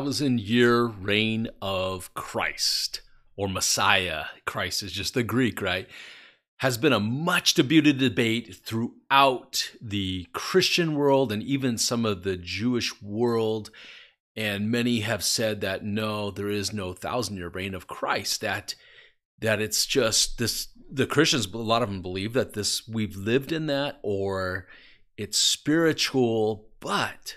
thousand 0.00 0.40
year 0.40 0.84
reign 0.84 1.46
of 1.60 2.12
Christ 2.14 3.02
or 3.36 3.48
Messiah. 3.48 4.24
Christ 4.46 4.82
is 4.82 4.92
just 4.92 5.12
the 5.12 5.22
Greek, 5.22 5.60
right? 5.60 5.86
Has 6.60 6.78
been 6.78 6.94
a 6.94 7.00
much 7.00 7.52
debated 7.52 7.98
debate 7.98 8.56
throughout 8.64 9.72
the 9.78 10.26
Christian 10.32 10.94
world 10.94 11.30
and 11.30 11.42
even 11.42 11.76
some 11.76 12.06
of 12.06 12.22
the 12.22 12.38
Jewish 12.38 13.02
world. 13.02 13.70
And 14.34 14.70
many 14.70 15.00
have 15.00 15.22
said 15.22 15.60
that 15.60 15.84
no, 15.84 16.30
there 16.30 16.48
is 16.48 16.72
no 16.72 16.94
thousand 16.94 17.36
year 17.36 17.50
reign 17.50 17.74
of 17.74 17.86
Christ, 17.86 18.40
that 18.40 18.74
that 19.40 19.60
it's 19.60 19.84
just 19.84 20.38
this 20.38 20.68
the 20.90 21.06
Christians, 21.06 21.44
a 21.44 21.58
lot 21.58 21.82
of 21.82 21.90
them 21.90 22.00
believe 22.00 22.32
that 22.32 22.54
this 22.54 22.88
we've 22.88 23.16
lived 23.16 23.52
in 23.52 23.66
that 23.66 23.98
or 24.02 24.66
it's 25.18 25.36
spiritual, 25.36 26.70
but 26.80 27.36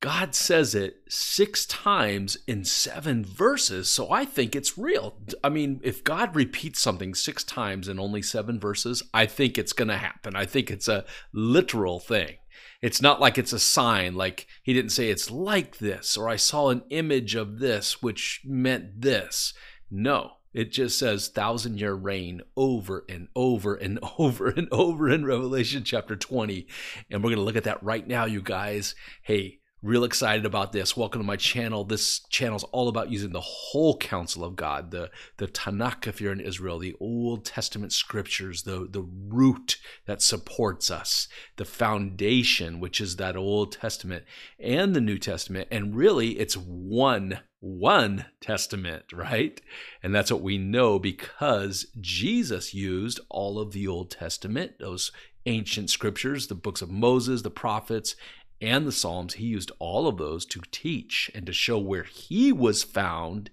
God 0.00 0.34
says 0.34 0.74
it 0.74 1.02
six 1.10 1.66
times 1.66 2.38
in 2.46 2.64
seven 2.64 3.22
verses. 3.22 3.90
So 3.90 4.10
I 4.10 4.24
think 4.24 4.56
it's 4.56 4.78
real. 4.78 5.18
I 5.44 5.50
mean, 5.50 5.78
if 5.82 6.02
God 6.02 6.34
repeats 6.34 6.80
something 6.80 7.14
six 7.14 7.44
times 7.44 7.86
in 7.86 8.00
only 8.00 8.22
seven 8.22 8.58
verses, 8.58 9.02
I 9.12 9.26
think 9.26 9.58
it's 9.58 9.74
going 9.74 9.88
to 9.88 9.98
happen. 9.98 10.34
I 10.34 10.46
think 10.46 10.70
it's 10.70 10.88
a 10.88 11.04
literal 11.34 12.00
thing. 12.00 12.36
It's 12.80 13.02
not 13.02 13.20
like 13.20 13.36
it's 13.36 13.52
a 13.52 13.58
sign, 13.58 14.14
like 14.14 14.46
he 14.62 14.72
didn't 14.72 14.92
say 14.92 15.10
it's 15.10 15.30
like 15.30 15.78
this, 15.78 16.16
or 16.16 16.30
I 16.30 16.36
saw 16.36 16.70
an 16.70 16.82
image 16.88 17.34
of 17.34 17.58
this, 17.58 18.02
which 18.02 18.40
meant 18.44 19.02
this. 19.02 19.52
No, 19.90 20.32
it 20.54 20.72
just 20.72 20.98
says 20.98 21.28
thousand 21.28 21.78
year 21.78 21.92
reign 21.92 22.40
over 22.56 23.04
and 23.08 23.28
over 23.36 23.74
and 23.74 23.98
over 24.18 24.48
and 24.48 24.68
over 24.72 25.10
in 25.10 25.26
Revelation 25.26 25.84
chapter 25.84 26.16
20. 26.16 26.66
And 27.10 27.22
we're 27.22 27.30
going 27.30 27.38
to 27.38 27.44
look 27.44 27.56
at 27.56 27.64
that 27.64 27.82
right 27.82 28.06
now, 28.06 28.24
you 28.24 28.40
guys. 28.40 28.94
Hey, 29.22 29.59
Real 29.82 30.04
excited 30.04 30.44
about 30.44 30.72
this. 30.72 30.94
Welcome 30.94 31.22
to 31.22 31.26
my 31.26 31.36
channel. 31.36 31.84
This 31.84 32.20
channel 32.28 32.56
is 32.56 32.64
all 32.64 32.88
about 32.88 33.10
using 33.10 33.32
the 33.32 33.40
whole 33.40 33.96
counsel 33.96 34.44
of 34.44 34.54
God, 34.54 34.90
the, 34.90 35.10
the 35.38 35.48
Tanakh 35.48 36.06
if 36.06 36.20
you're 36.20 36.34
in 36.34 36.40
Israel, 36.40 36.78
the 36.78 36.94
Old 37.00 37.46
Testament 37.46 37.94
scriptures, 37.94 38.64
the, 38.64 38.86
the 38.90 39.00
root 39.00 39.78
that 40.04 40.20
supports 40.20 40.90
us, 40.90 41.28
the 41.56 41.64
foundation, 41.64 42.78
which 42.78 43.00
is 43.00 43.16
that 43.16 43.36
Old 43.36 43.72
Testament 43.72 44.26
and 44.58 44.94
the 44.94 45.00
New 45.00 45.16
Testament. 45.16 45.66
And 45.70 45.96
really, 45.96 46.38
it's 46.38 46.58
one, 46.58 47.40
one 47.60 48.26
testament, 48.42 49.04
right? 49.14 49.62
And 50.02 50.14
that's 50.14 50.30
what 50.30 50.42
we 50.42 50.58
know 50.58 50.98
because 50.98 51.86
Jesus 51.98 52.74
used 52.74 53.18
all 53.30 53.58
of 53.58 53.72
the 53.72 53.88
Old 53.88 54.10
Testament, 54.10 54.72
those 54.78 55.10
ancient 55.46 55.88
scriptures, 55.90 56.46
the 56.48 56.54
books 56.54 56.82
of 56.82 56.90
Moses, 56.90 57.42
the 57.42 57.50
prophets, 57.50 58.14
and 58.60 58.86
the 58.86 58.92
Psalms, 58.92 59.34
he 59.34 59.46
used 59.46 59.72
all 59.78 60.06
of 60.06 60.18
those 60.18 60.44
to 60.46 60.60
teach 60.70 61.30
and 61.34 61.46
to 61.46 61.52
show 61.52 61.78
where 61.78 62.02
he 62.02 62.52
was 62.52 62.82
found 62.82 63.50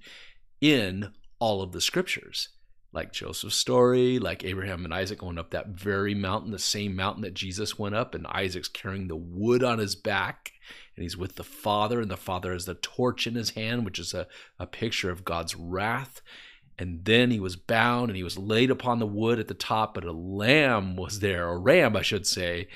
in 0.60 1.14
all 1.40 1.62
of 1.62 1.72
the 1.72 1.82
scriptures. 1.82 2.50
Like 2.92 3.14
Joseph's 3.14 3.56
story, 3.56 4.18
like 4.18 4.44
Abraham 4.44 4.84
and 4.84 4.94
Isaac 4.94 5.20
going 5.20 5.38
up 5.38 5.52
that 5.52 5.68
very 5.68 6.16
mountain, 6.16 6.52
the 6.52 6.60
same 6.60 6.96
mountain 6.96 7.22
that 7.24 7.34
Jesus 7.34 7.78
went 7.78 7.96
up, 7.96 8.16
and 8.16 8.26
Isaac's 8.28 8.70
carrying 8.70 9.08
the 9.08 9.16
wood 9.16 9.64
on 9.64 9.78
his 9.78 9.96
back, 9.96 10.54
and 10.96 11.04
he's 11.04 11.18
with 11.18 11.36
the 11.36 11.44
Father, 11.44 12.02
and 12.02 12.10
the 12.10 12.18
Father 12.18 12.54
has 12.54 12.66
the 12.66 12.74
torch 12.74 13.28
in 13.28 13.36
his 13.36 13.52
hand, 13.52 13.86
which 13.86 14.00
is 14.00 14.14
a, 14.14 14.28
a 14.58 14.66
picture 14.66 15.12
of 15.12 15.26
God's 15.26 15.56
wrath. 15.56 16.22
And 16.80 17.06
then 17.06 17.32
he 17.32 17.40
was 17.40 17.56
bound 17.56 18.10
and 18.10 18.18
he 18.18 18.24
was 18.24 18.38
laid 18.38 18.70
upon 18.70 19.00
the 19.00 19.08
wood 19.08 19.40
at 19.40 19.48
the 19.48 19.54
top, 19.54 19.96
but 19.96 20.04
a 20.04 20.12
lamb 20.12 20.96
was 20.96 21.20
there, 21.20 21.48
a 21.48 21.58
ram, 21.58 21.96
I 21.96 22.04
should 22.04 22.28
say, 22.28 22.68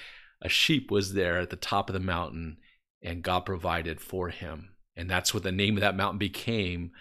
a 0.42 0.50
sheep 0.50 0.90
was 0.92 1.14
there 1.14 1.40
at 1.40 1.50
the 1.50 1.56
top 1.56 1.90
of 1.90 1.94
the 1.94 2.00
mountain 2.00 2.58
and 3.02 3.24
God 3.24 3.42
provided 3.42 4.00
for 4.00 4.30
him. 4.30 4.70
And 4.96 5.10
that's 5.10 5.34
what 5.34 5.44
the 5.44 5.52
name 5.52 5.78
of 5.78 5.82
that 5.82 5.96
mountain 5.96 6.20
became 6.20 6.92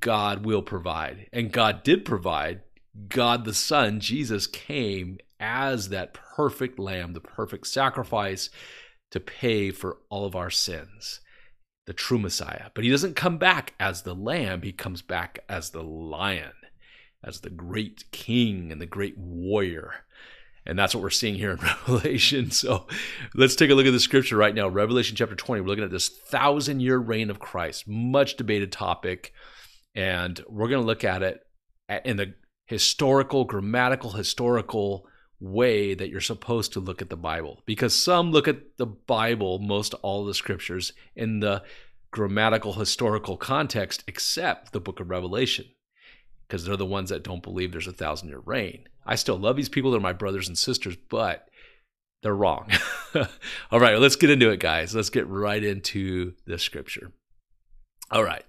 God 0.00 0.44
will 0.44 0.62
provide. 0.62 1.28
And 1.32 1.52
God 1.52 1.82
did 1.82 2.04
provide. 2.04 2.62
God 3.08 3.44
the 3.44 3.54
Son, 3.54 4.00
Jesus, 4.00 4.46
came 4.46 5.18
as 5.38 5.90
that 5.90 6.14
perfect 6.14 6.78
lamb, 6.78 7.12
the 7.12 7.20
perfect 7.20 7.66
sacrifice 7.66 8.50
to 9.10 9.20
pay 9.20 9.70
for 9.70 9.98
all 10.10 10.26
of 10.26 10.34
our 10.34 10.50
sins, 10.50 11.20
the 11.86 11.92
true 11.92 12.18
Messiah. 12.18 12.70
But 12.74 12.84
he 12.84 12.90
doesn't 12.90 13.14
come 13.16 13.38
back 13.38 13.74
as 13.78 14.02
the 14.02 14.14
lamb, 14.14 14.62
he 14.62 14.72
comes 14.72 15.00
back 15.00 15.44
as 15.48 15.70
the 15.70 15.82
lion, 15.82 16.52
as 17.22 17.40
the 17.40 17.50
great 17.50 18.10
king 18.10 18.72
and 18.72 18.80
the 18.80 18.86
great 18.86 19.16
warrior. 19.16 20.04
And 20.68 20.78
that's 20.78 20.94
what 20.94 21.02
we're 21.02 21.10
seeing 21.10 21.34
here 21.34 21.52
in 21.52 21.56
Revelation. 21.88 22.50
So 22.50 22.86
let's 23.34 23.56
take 23.56 23.70
a 23.70 23.74
look 23.74 23.86
at 23.86 23.92
the 23.92 23.98
scripture 23.98 24.36
right 24.36 24.54
now. 24.54 24.68
Revelation 24.68 25.16
chapter 25.16 25.34
20. 25.34 25.62
We're 25.62 25.66
looking 25.66 25.84
at 25.84 25.90
this 25.90 26.08
thousand 26.08 26.80
year 26.80 26.98
reign 26.98 27.30
of 27.30 27.38
Christ, 27.38 27.88
much 27.88 28.36
debated 28.36 28.70
topic. 28.70 29.32
And 29.94 30.40
we're 30.46 30.68
going 30.68 30.82
to 30.82 30.86
look 30.86 31.04
at 31.04 31.22
it 31.22 31.40
in 32.04 32.18
the 32.18 32.34
historical, 32.66 33.46
grammatical, 33.46 34.10
historical 34.10 35.08
way 35.40 35.94
that 35.94 36.10
you're 36.10 36.20
supposed 36.20 36.74
to 36.74 36.80
look 36.80 37.00
at 37.00 37.08
the 37.08 37.16
Bible. 37.16 37.62
Because 37.64 37.94
some 37.94 38.30
look 38.30 38.46
at 38.46 38.76
the 38.76 38.86
Bible, 38.86 39.58
most 39.60 39.94
all 39.94 40.26
the 40.26 40.34
scriptures, 40.34 40.92
in 41.16 41.40
the 41.40 41.62
grammatical, 42.10 42.74
historical 42.74 43.38
context, 43.38 44.04
except 44.06 44.72
the 44.72 44.80
book 44.80 45.00
of 45.00 45.08
Revelation 45.08 45.64
because 46.48 46.64
they're 46.64 46.76
the 46.76 46.86
ones 46.86 47.10
that 47.10 47.22
don't 47.22 47.42
believe 47.42 47.72
there's 47.72 47.86
a 47.86 47.92
thousand 47.92 48.28
year 48.28 48.40
reign. 48.44 48.88
I 49.08 49.14
still 49.14 49.38
love 49.38 49.56
these 49.56 49.68
people. 49.68 49.90
They're 49.90 50.00
my 50.00 50.12
brothers 50.12 50.48
and 50.48 50.56
sisters, 50.56 50.96
but 51.08 51.48
they're 52.22 52.34
wrong. 52.34 52.70
All 53.70 53.80
right, 53.80 53.98
let's 53.98 54.16
get 54.16 54.30
into 54.30 54.50
it, 54.50 54.60
guys. 54.60 54.94
Let's 54.94 55.10
get 55.10 55.26
right 55.26 55.62
into 55.62 56.34
the 56.46 56.58
scripture. 56.58 57.12
All 58.10 58.22
right. 58.22 58.44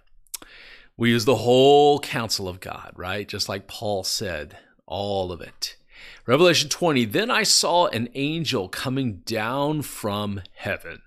We 0.97 1.11
use 1.11 1.25
the 1.25 1.37
whole 1.37 1.99
counsel 1.99 2.49
of 2.49 2.59
God, 2.59 2.91
right? 2.95 3.27
Just 3.27 3.47
like 3.47 3.67
Paul 3.67 4.03
said, 4.03 4.57
all 4.85 5.31
of 5.31 5.39
it. 5.39 5.77
Revelation 6.27 6.69
20 6.69 7.05
Then 7.05 7.31
I 7.31 7.43
saw 7.43 7.87
an 7.87 8.09
angel 8.15 8.67
coming 8.67 9.21
down 9.25 9.81
from 9.81 10.41
heaven 10.55 11.01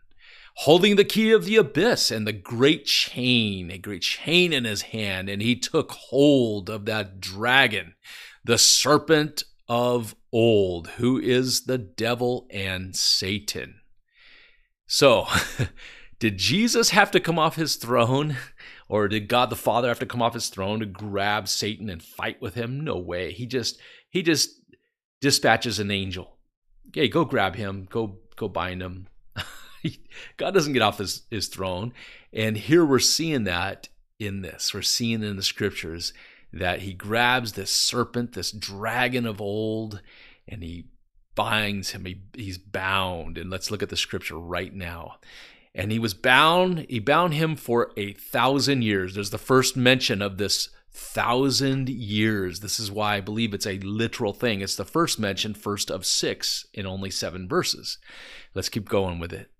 holding 0.54 0.96
the 0.96 1.04
key 1.04 1.32
of 1.32 1.44
the 1.44 1.56
abyss 1.56 2.10
and 2.10 2.26
the 2.26 2.32
great 2.32 2.84
chain, 2.84 3.70
a 3.70 3.78
great 3.78 4.02
chain 4.02 4.52
in 4.52 4.64
his 4.64 4.82
hand. 4.82 5.28
And 5.28 5.40
he 5.42 5.56
took 5.56 5.92
hold 5.92 6.68
of 6.68 6.84
that 6.86 7.20
dragon, 7.20 7.94
the 8.44 8.58
serpent 8.58 9.44
of 9.68 10.14
old, 10.32 10.88
who 10.88 11.18
is 11.18 11.64
the 11.64 11.78
devil 11.78 12.46
and 12.50 12.94
Satan. 12.96 13.80
So, 14.86 15.26
did 16.18 16.38
Jesus 16.38 16.90
have 16.90 17.10
to 17.12 17.20
come 17.20 17.38
off 17.38 17.56
his 17.56 17.76
throne? 17.76 18.36
Or 18.88 19.08
did 19.08 19.28
God 19.28 19.48
the 19.48 19.56
Father 19.56 19.88
have 19.88 20.00
to 20.00 20.06
come 20.06 20.20
off 20.20 20.34
his 20.34 20.48
throne 20.48 20.80
to 20.80 20.86
grab 20.86 21.48
Satan 21.48 21.88
and 21.88 22.02
fight 22.02 22.42
with 22.42 22.54
him? 22.54 22.84
No 22.84 22.98
way. 22.98 23.32
He 23.32 23.46
just 23.46 23.80
he 24.10 24.22
just 24.22 24.60
dispatches 25.22 25.78
an 25.78 25.90
angel. 25.90 26.36
Okay, 26.88 27.08
go 27.08 27.24
grab 27.24 27.56
him, 27.56 27.86
go 27.90 28.18
go 28.36 28.48
bind 28.48 28.82
him, 28.82 29.06
God 30.36 30.52
doesn't 30.52 30.72
get 30.72 30.82
off 30.82 30.98
his, 30.98 31.22
his 31.30 31.48
throne. 31.48 31.92
And 32.32 32.56
here 32.56 32.84
we're 32.84 32.98
seeing 32.98 33.44
that 33.44 33.88
in 34.18 34.42
this. 34.42 34.72
We're 34.72 34.82
seeing 34.82 35.22
in 35.22 35.36
the 35.36 35.42
scriptures 35.42 36.12
that 36.52 36.82
he 36.82 36.92
grabs 36.92 37.52
this 37.52 37.70
serpent, 37.70 38.32
this 38.32 38.52
dragon 38.52 39.26
of 39.26 39.40
old, 39.40 40.02
and 40.46 40.62
he 40.62 40.86
binds 41.34 41.90
him. 41.90 42.04
He, 42.04 42.22
he's 42.34 42.58
bound. 42.58 43.38
And 43.38 43.50
let's 43.50 43.70
look 43.70 43.82
at 43.82 43.88
the 43.88 43.96
scripture 43.96 44.38
right 44.38 44.74
now. 44.74 45.16
And 45.74 45.90
he 45.90 45.98
was 45.98 46.12
bound, 46.12 46.86
he 46.90 46.98
bound 46.98 47.32
him 47.32 47.56
for 47.56 47.92
a 47.96 48.12
thousand 48.12 48.82
years. 48.82 49.14
There's 49.14 49.30
the 49.30 49.38
first 49.38 49.76
mention 49.76 50.20
of 50.20 50.36
this 50.36 50.68
thousand 50.92 51.88
years. 51.88 52.60
This 52.60 52.78
is 52.78 52.90
why 52.90 53.16
I 53.16 53.20
believe 53.20 53.54
it's 53.54 53.66
a 53.66 53.78
literal 53.78 54.34
thing. 54.34 54.60
It's 54.60 54.76
the 54.76 54.84
first 54.84 55.18
mention, 55.18 55.54
first 55.54 55.90
of 55.90 56.04
six 56.04 56.66
in 56.74 56.86
only 56.86 57.10
seven 57.10 57.48
verses. 57.48 57.96
Let's 58.54 58.68
keep 58.68 58.88
going 58.88 59.18
with 59.18 59.32
it. 59.32 59.50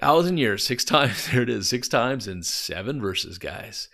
Thousand 0.00 0.38
years, 0.38 0.64
six 0.64 0.84
times. 0.86 1.28
There 1.30 1.42
it 1.42 1.50
is, 1.50 1.68
six 1.68 1.88
times 1.88 2.26
in 2.26 2.42
seven 2.42 3.00
verses, 3.00 3.36
guys. 3.36 3.88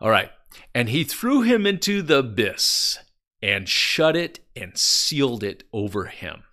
All 0.00 0.10
right. 0.10 0.30
And 0.74 0.88
he 0.88 1.04
threw 1.04 1.42
him 1.42 1.66
into 1.66 2.02
the 2.02 2.18
abyss 2.18 2.98
and 3.42 3.68
shut 3.68 4.16
it 4.16 4.40
and 4.56 4.76
sealed 4.76 5.42
it 5.42 5.64
over 5.72 6.06
him. 6.06 6.44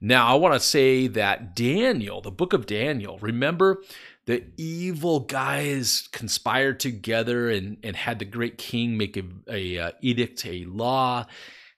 Now, 0.00 0.26
I 0.28 0.34
want 0.34 0.54
to 0.54 0.60
say 0.60 1.06
that 1.08 1.54
Daniel, 1.56 2.20
the 2.20 2.30
book 2.30 2.52
of 2.52 2.66
Daniel, 2.66 3.18
remember 3.18 3.82
the 4.26 4.44
evil 4.56 5.20
guys 5.20 6.08
conspired 6.12 6.80
together 6.80 7.48
and, 7.48 7.78
and 7.82 7.96
had 7.96 8.18
the 8.18 8.24
great 8.24 8.58
king 8.58 8.96
make 8.96 9.16
a, 9.16 9.24
a 9.48 9.78
uh, 9.78 9.90
edict, 10.00 10.44
a 10.44 10.64
law 10.64 11.26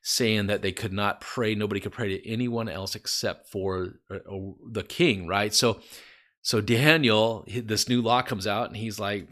saying 0.02 0.46
that 0.46 0.62
they 0.62 0.72
could 0.72 0.92
not 0.92 1.20
pray. 1.20 1.54
Nobody 1.54 1.80
could 1.80 1.92
pray 1.92 2.08
to 2.08 2.28
anyone 2.28 2.68
else 2.68 2.94
except 2.94 3.50
for 3.50 4.00
uh, 4.10 4.14
uh 4.14 4.52
the 4.70 4.82
king, 4.82 5.26
right? 5.26 5.52
So 5.52 5.80
so 6.40 6.62
Daniel, 6.62 7.44
this 7.46 7.88
new 7.88 8.00
law 8.00 8.22
comes 8.22 8.46
out, 8.46 8.68
and 8.68 8.76
he's 8.76 8.98
like, 8.98 9.28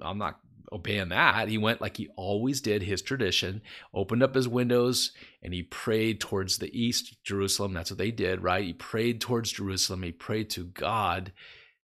I'm 0.00 0.18
not 0.18 0.38
obeying 0.72 1.08
that. 1.10 1.48
He 1.48 1.58
went 1.58 1.80
like 1.80 1.96
he 1.96 2.08
always 2.16 2.60
did, 2.60 2.82
his 2.82 3.02
tradition, 3.02 3.62
opened 3.94 4.22
up 4.22 4.34
his 4.34 4.48
windows, 4.48 5.12
and 5.42 5.52
he 5.52 5.62
prayed 5.62 6.20
towards 6.20 6.58
the 6.58 6.76
east, 6.78 7.22
Jerusalem. 7.24 7.72
That's 7.72 7.90
what 7.90 7.98
they 7.98 8.10
did, 8.10 8.42
right? 8.42 8.64
He 8.64 8.72
prayed 8.72 9.20
towards 9.20 9.52
Jerusalem. 9.52 10.02
He 10.02 10.12
prayed 10.12 10.50
to 10.50 10.64
God, 10.64 11.32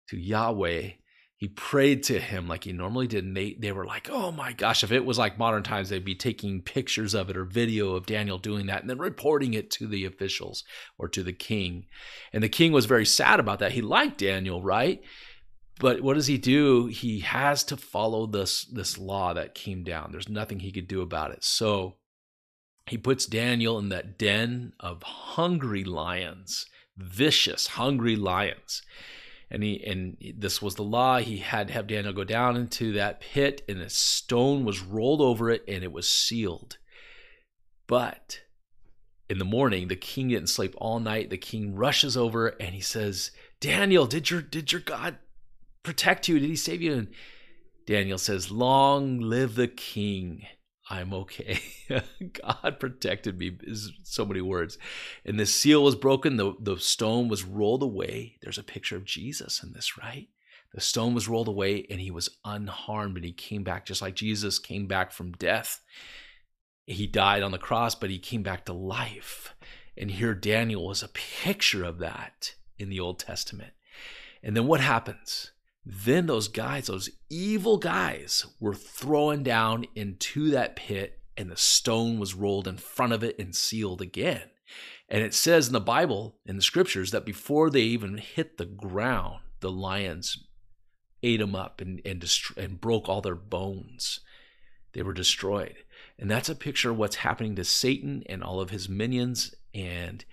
to 0.09 0.17
Yahweh, 0.17 0.91
he 1.37 1.49
prayed 1.49 2.03
to 2.03 2.19
him 2.19 2.47
like 2.47 2.63
he 2.63 2.71
normally 2.71 3.07
did. 3.07 3.25
And 3.25 3.35
they, 3.35 3.55
they 3.59 3.73
were 3.73 3.85
like, 3.85 4.09
oh 4.09 4.31
my 4.31 4.53
gosh, 4.53 4.83
if 4.83 4.91
it 4.91 5.05
was 5.05 5.17
like 5.17 5.37
modern 5.37 5.63
times, 5.63 5.89
they'd 5.89 6.05
be 6.05 6.15
taking 6.15 6.61
pictures 6.61 7.13
of 7.13 7.29
it 7.29 7.35
or 7.35 7.43
video 7.43 7.93
of 7.95 8.05
Daniel 8.05 8.37
doing 8.37 8.67
that 8.67 8.81
and 8.81 8.89
then 8.89 8.97
reporting 8.99 9.53
it 9.53 9.69
to 9.71 9.87
the 9.87 10.05
officials 10.05 10.63
or 10.97 11.09
to 11.09 11.23
the 11.23 11.33
king. 11.33 11.87
And 12.31 12.41
the 12.41 12.49
king 12.49 12.71
was 12.71 12.85
very 12.85 13.05
sad 13.05 13.41
about 13.41 13.59
that. 13.59 13.73
He 13.73 13.81
liked 13.81 14.19
Daniel, 14.19 14.63
right? 14.63 15.01
But 15.79 16.01
what 16.01 16.13
does 16.13 16.27
he 16.27 16.37
do? 16.37 16.87
He 16.87 17.19
has 17.19 17.63
to 17.65 17.77
follow 17.77 18.25
this, 18.25 18.63
this 18.63 18.97
law 18.97 19.33
that 19.33 19.55
came 19.55 19.83
down. 19.83 20.11
There's 20.11 20.29
nothing 20.29 20.59
he 20.59 20.71
could 20.71 20.87
do 20.87 21.01
about 21.01 21.31
it. 21.31 21.43
So 21.43 21.95
he 22.87 22.97
puts 22.97 23.25
Daniel 23.25 23.77
in 23.77 23.89
that 23.89 24.17
den 24.17 24.73
of 24.79 25.03
hungry 25.03 25.83
lions, 25.83 26.65
vicious, 26.97 27.67
hungry 27.67 28.15
lions 28.15 28.83
and 29.49 29.63
he 29.63 29.83
and 29.85 30.17
this 30.37 30.61
was 30.61 30.75
the 30.75 30.83
law 30.83 31.19
he 31.19 31.37
had 31.37 31.67
to 31.67 31.73
have 31.73 31.87
daniel 31.87 32.13
go 32.13 32.23
down 32.23 32.55
into 32.55 32.93
that 32.93 33.19
pit 33.19 33.61
and 33.69 33.79
a 33.79 33.89
stone 33.89 34.65
was 34.65 34.81
rolled 34.81 35.21
over 35.21 35.49
it 35.49 35.63
and 35.67 35.83
it 35.83 35.91
was 35.91 36.07
sealed 36.07 36.77
but 37.87 38.41
in 39.29 39.37
the 39.37 39.45
morning 39.45 39.87
the 39.87 39.95
king 39.95 40.29
didn't 40.29 40.49
sleep 40.49 40.73
all 40.77 40.99
night 40.99 41.29
the 41.29 41.37
king 41.37 41.75
rushes 41.75 42.17
over 42.17 42.47
and 42.47 42.73
he 42.73 42.81
says 42.81 43.31
daniel 43.59 44.05
did 44.05 44.29
your 44.29 44.41
did 44.41 44.71
your 44.71 44.81
god 44.81 45.17
protect 45.85 46.27
you 46.27 46.39
did 46.39 46.49
he 46.49 46.55
save 46.55 46.81
you 46.81 46.93
and 46.93 47.07
daniel 47.85 48.17
says 48.17 48.51
long 48.51 49.19
live 49.19 49.55
the 49.55 49.67
king 49.67 50.45
I'm 50.87 51.13
okay. 51.13 51.59
God 52.43 52.79
protected 52.79 53.39
me 53.39 53.57
is 53.63 53.91
so 54.03 54.25
many 54.25 54.41
words. 54.41 54.77
And 55.25 55.39
the 55.39 55.45
seal 55.45 55.83
was 55.83 55.95
broken, 55.95 56.37
the, 56.37 56.53
the 56.59 56.77
stone 56.77 57.27
was 57.27 57.43
rolled 57.43 57.81
away. 57.81 58.37
There's 58.41 58.59
a 58.59 58.63
picture 58.63 58.95
of 58.95 59.05
Jesus 59.05 59.63
in 59.63 59.73
this, 59.73 59.97
right? 59.97 60.27
The 60.73 60.81
stone 60.81 61.15
was 61.15 61.27
rolled 61.27 61.47
away 61.47 61.87
and 61.89 61.99
he 61.99 62.11
was 62.11 62.29
unharmed 62.43 63.15
and 63.15 63.25
he 63.25 63.31
came 63.31 63.63
back 63.63 63.85
just 63.85 64.01
like 64.01 64.13
Jesus 64.13 64.59
came 64.59 64.87
back 64.87 65.11
from 65.11 65.31
death. 65.31 65.81
He 66.85 67.07
died 67.07 67.41
on 67.41 67.51
the 67.51 67.57
cross, 67.57 67.95
but 67.95 68.11
he 68.11 68.19
came 68.19 68.43
back 68.43 68.65
to 68.65 68.73
life. 68.73 69.55
And 69.97 70.11
here 70.11 70.35
Daniel 70.35 70.85
was 70.85 71.01
a 71.01 71.07
picture 71.07 71.83
of 71.83 71.97
that 71.99 72.53
in 72.77 72.89
the 72.89 72.99
Old 72.99 73.17
Testament. 73.19 73.73
And 74.43 74.55
then 74.55 74.67
what 74.67 74.81
happens? 74.81 75.51
Then 75.85 76.25
those 76.25 76.47
guys, 76.47 76.87
those 76.87 77.09
evil 77.29 77.77
guys, 77.77 78.45
were 78.59 78.73
thrown 78.73 79.43
down 79.43 79.85
into 79.93 80.49
that 80.49 80.75
pit, 80.75 81.19
and 81.37 81.51
the 81.51 81.57
stone 81.57 82.17
was 82.17 82.33
rolled 82.33 82.67
in 82.67 82.77
front 82.77 83.13
of 83.13 83.23
it 83.23 83.37
and 83.37 83.55
sealed 83.55 84.01
again. 84.01 84.49
And 85.07 85.21
it 85.21 85.35
says 85.35 85.67
in 85.67 85.73
the 85.73 85.79
Bible, 85.79 86.37
in 86.45 86.55
the 86.55 86.61
scriptures, 86.63 87.11
that 87.11 87.25
before 87.25 87.69
they 87.69 87.81
even 87.81 88.17
hit 88.17 88.57
the 88.57 88.65
ground, 88.65 89.41
the 89.59 89.69
lions 89.69 90.43
ate 91.21 91.39
them 91.39 91.55
up 91.55 91.81
and, 91.81 92.01
and, 92.03 92.19
dest- 92.19 92.57
and 92.57 92.81
broke 92.81 93.07
all 93.07 93.21
their 93.21 93.35
bones. 93.35 94.21
They 94.93 95.03
were 95.03 95.13
destroyed. 95.13 95.75
And 96.17 96.31
that's 96.31 96.49
a 96.49 96.55
picture 96.55 96.91
of 96.91 96.97
what's 96.97 97.17
happening 97.17 97.55
to 97.57 97.63
Satan 97.63 98.23
and 98.27 98.43
all 98.43 98.59
of 98.59 98.69
his 98.71 98.89
minions. 98.89 99.53
And 99.73 100.25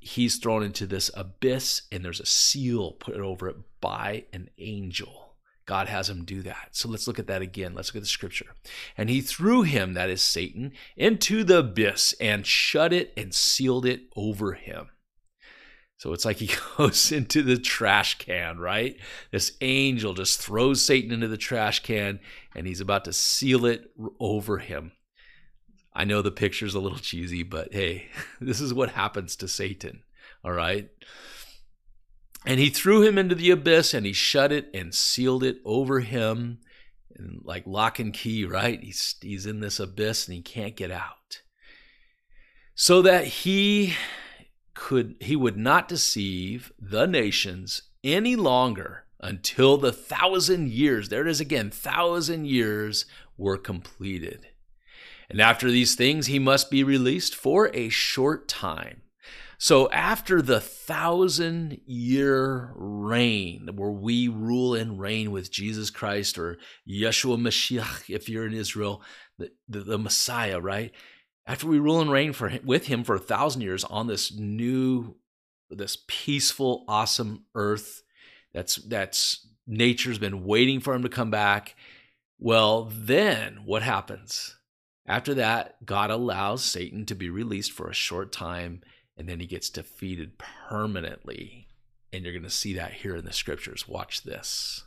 he's 0.00 0.36
thrown 0.36 0.62
into 0.62 0.86
this 0.86 1.10
abyss 1.14 1.82
and 1.92 2.04
there's 2.04 2.20
a 2.20 2.26
seal 2.26 2.92
put 2.92 3.16
over 3.16 3.48
it 3.48 3.56
by 3.80 4.24
an 4.32 4.50
angel. 4.58 5.34
God 5.66 5.88
has 5.88 6.08
him 6.08 6.24
do 6.24 6.42
that. 6.42 6.68
So 6.72 6.88
let's 6.88 7.08
look 7.08 7.18
at 7.18 7.26
that 7.26 7.42
again. 7.42 7.74
Let's 7.74 7.88
look 7.88 7.96
at 7.96 8.02
the 8.02 8.08
scripture. 8.08 8.54
And 8.96 9.10
he 9.10 9.20
threw 9.20 9.62
him, 9.62 9.94
that 9.94 10.10
is 10.10 10.22
Satan, 10.22 10.72
into 10.96 11.42
the 11.42 11.58
abyss 11.58 12.14
and 12.20 12.46
shut 12.46 12.92
it 12.92 13.12
and 13.16 13.34
sealed 13.34 13.84
it 13.84 14.02
over 14.14 14.52
him. 14.52 14.88
So 15.98 16.12
it's 16.12 16.24
like 16.24 16.36
he 16.36 16.50
goes 16.76 17.10
into 17.10 17.42
the 17.42 17.58
trash 17.58 18.18
can, 18.18 18.58
right? 18.58 18.96
This 19.32 19.52
angel 19.60 20.14
just 20.14 20.40
throws 20.40 20.84
Satan 20.84 21.10
into 21.10 21.28
the 21.28 21.36
trash 21.36 21.80
can 21.80 22.20
and 22.54 22.66
he's 22.66 22.80
about 22.80 23.04
to 23.06 23.12
seal 23.12 23.66
it 23.66 23.90
over 24.20 24.58
him. 24.58 24.92
I 25.96 26.04
know 26.04 26.20
the 26.20 26.30
picture's 26.30 26.74
a 26.74 26.80
little 26.80 26.98
cheesy, 26.98 27.42
but 27.42 27.72
hey, 27.72 28.08
this 28.40 28.60
is 28.60 28.74
what 28.74 28.90
happens 28.90 29.34
to 29.36 29.48
Satan. 29.48 30.02
All 30.44 30.52
right. 30.52 30.90
And 32.44 32.60
he 32.60 32.68
threw 32.68 33.02
him 33.02 33.18
into 33.18 33.34
the 33.34 33.50
abyss 33.50 33.94
and 33.94 34.04
he 34.04 34.12
shut 34.12 34.52
it 34.52 34.68
and 34.74 34.94
sealed 34.94 35.42
it 35.42 35.58
over 35.64 36.00
him. 36.00 36.58
And 37.16 37.40
like 37.42 37.66
lock 37.66 37.98
and 37.98 38.12
key, 38.12 38.44
right? 38.44 38.80
He's, 38.80 39.16
he's 39.22 39.46
in 39.46 39.60
this 39.60 39.80
abyss 39.80 40.28
and 40.28 40.36
he 40.36 40.42
can't 40.42 40.76
get 40.76 40.90
out. 40.90 41.40
So 42.74 43.00
that 43.02 43.24
he 43.24 43.94
could 44.74 45.16
he 45.20 45.34
would 45.34 45.56
not 45.56 45.88
deceive 45.88 46.70
the 46.78 47.06
nations 47.06 47.82
any 48.04 48.36
longer 48.36 49.04
until 49.18 49.78
the 49.78 49.92
thousand 49.92 50.68
years, 50.68 51.08
there 51.08 51.22
it 51.22 51.30
is 51.30 51.40
again, 51.40 51.70
thousand 51.70 52.46
years 52.46 53.06
were 53.38 53.56
completed. 53.56 54.46
And 55.28 55.40
after 55.40 55.70
these 55.70 55.94
things, 55.94 56.26
he 56.26 56.38
must 56.38 56.70
be 56.70 56.84
released 56.84 57.34
for 57.34 57.70
a 57.74 57.88
short 57.88 58.48
time. 58.48 59.02
So, 59.58 59.90
after 59.90 60.42
the 60.42 60.60
thousand 60.60 61.80
year 61.86 62.72
reign, 62.74 63.70
where 63.74 63.90
we 63.90 64.28
rule 64.28 64.74
and 64.74 65.00
reign 65.00 65.30
with 65.30 65.50
Jesus 65.50 65.88
Christ 65.88 66.36
or 66.36 66.58
Yeshua 66.88 67.40
Mashiach, 67.40 68.10
if 68.14 68.28
you're 68.28 68.46
in 68.46 68.52
Israel, 68.52 69.02
the, 69.38 69.50
the, 69.68 69.80
the 69.80 69.98
Messiah, 69.98 70.60
right? 70.60 70.92
After 71.46 71.66
we 71.66 71.78
rule 71.78 72.00
and 72.00 72.10
reign 72.10 72.32
for 72.32 72.52
with 72.64 72.86
him 72.86 73.02
for 73.02 73.14
a 73.14 73.20
thousand 73.20 73.62
years 73.62 73.84
on 73.84 74.08
this 74.08 74.36
new, 74.36 75.16
this 75.70 75.98
peaceful, 76.06 76.84
awesome 76.86 77.44
earth, 77.54 78.02
that's 78.52 78.76
that's 78.76 79.46
nature's 79.66 80.18
been 80.18 80.44
waiting 80.44 80.80
for 80.80 80.94
him 80.94 81.02
to 81.02 81.08
come 81.08 81.30
back. 81.30 81.76
Well, 82.38 82.90
then 82.92 83.60
what 83.64 83.82
happens? 83.82 84.55
After 85.06 85.34
that, 85.34 85.84
God 85.86 86.10
allows 86.10 86.64
Satan 86.64 87.06
to 87.06 87.14
be 87.14 87.30
released 87.30 87.72
for 87.72 87.88
a 87.88 87.94
short 87.94 88.32
time, 88.32 88.82
and 89.16 89.28
then 89.28 89.40
he 89.40 89.46
gets 89.46 89.70
defeated 89.70 90.38
permanently. 90.38 91.68
And 92.12 92.24
you're 92.24 92.32
going 92.32 92.42
to 92.42 92.50
see 92.50 92.74
that 92.74 92.92
here 92.92 93.16
in 93.16 93.24
the 93.24 93.32
scriptures. 93.32 93.86
Watch 93.86 94.22
this. 94.22 94.84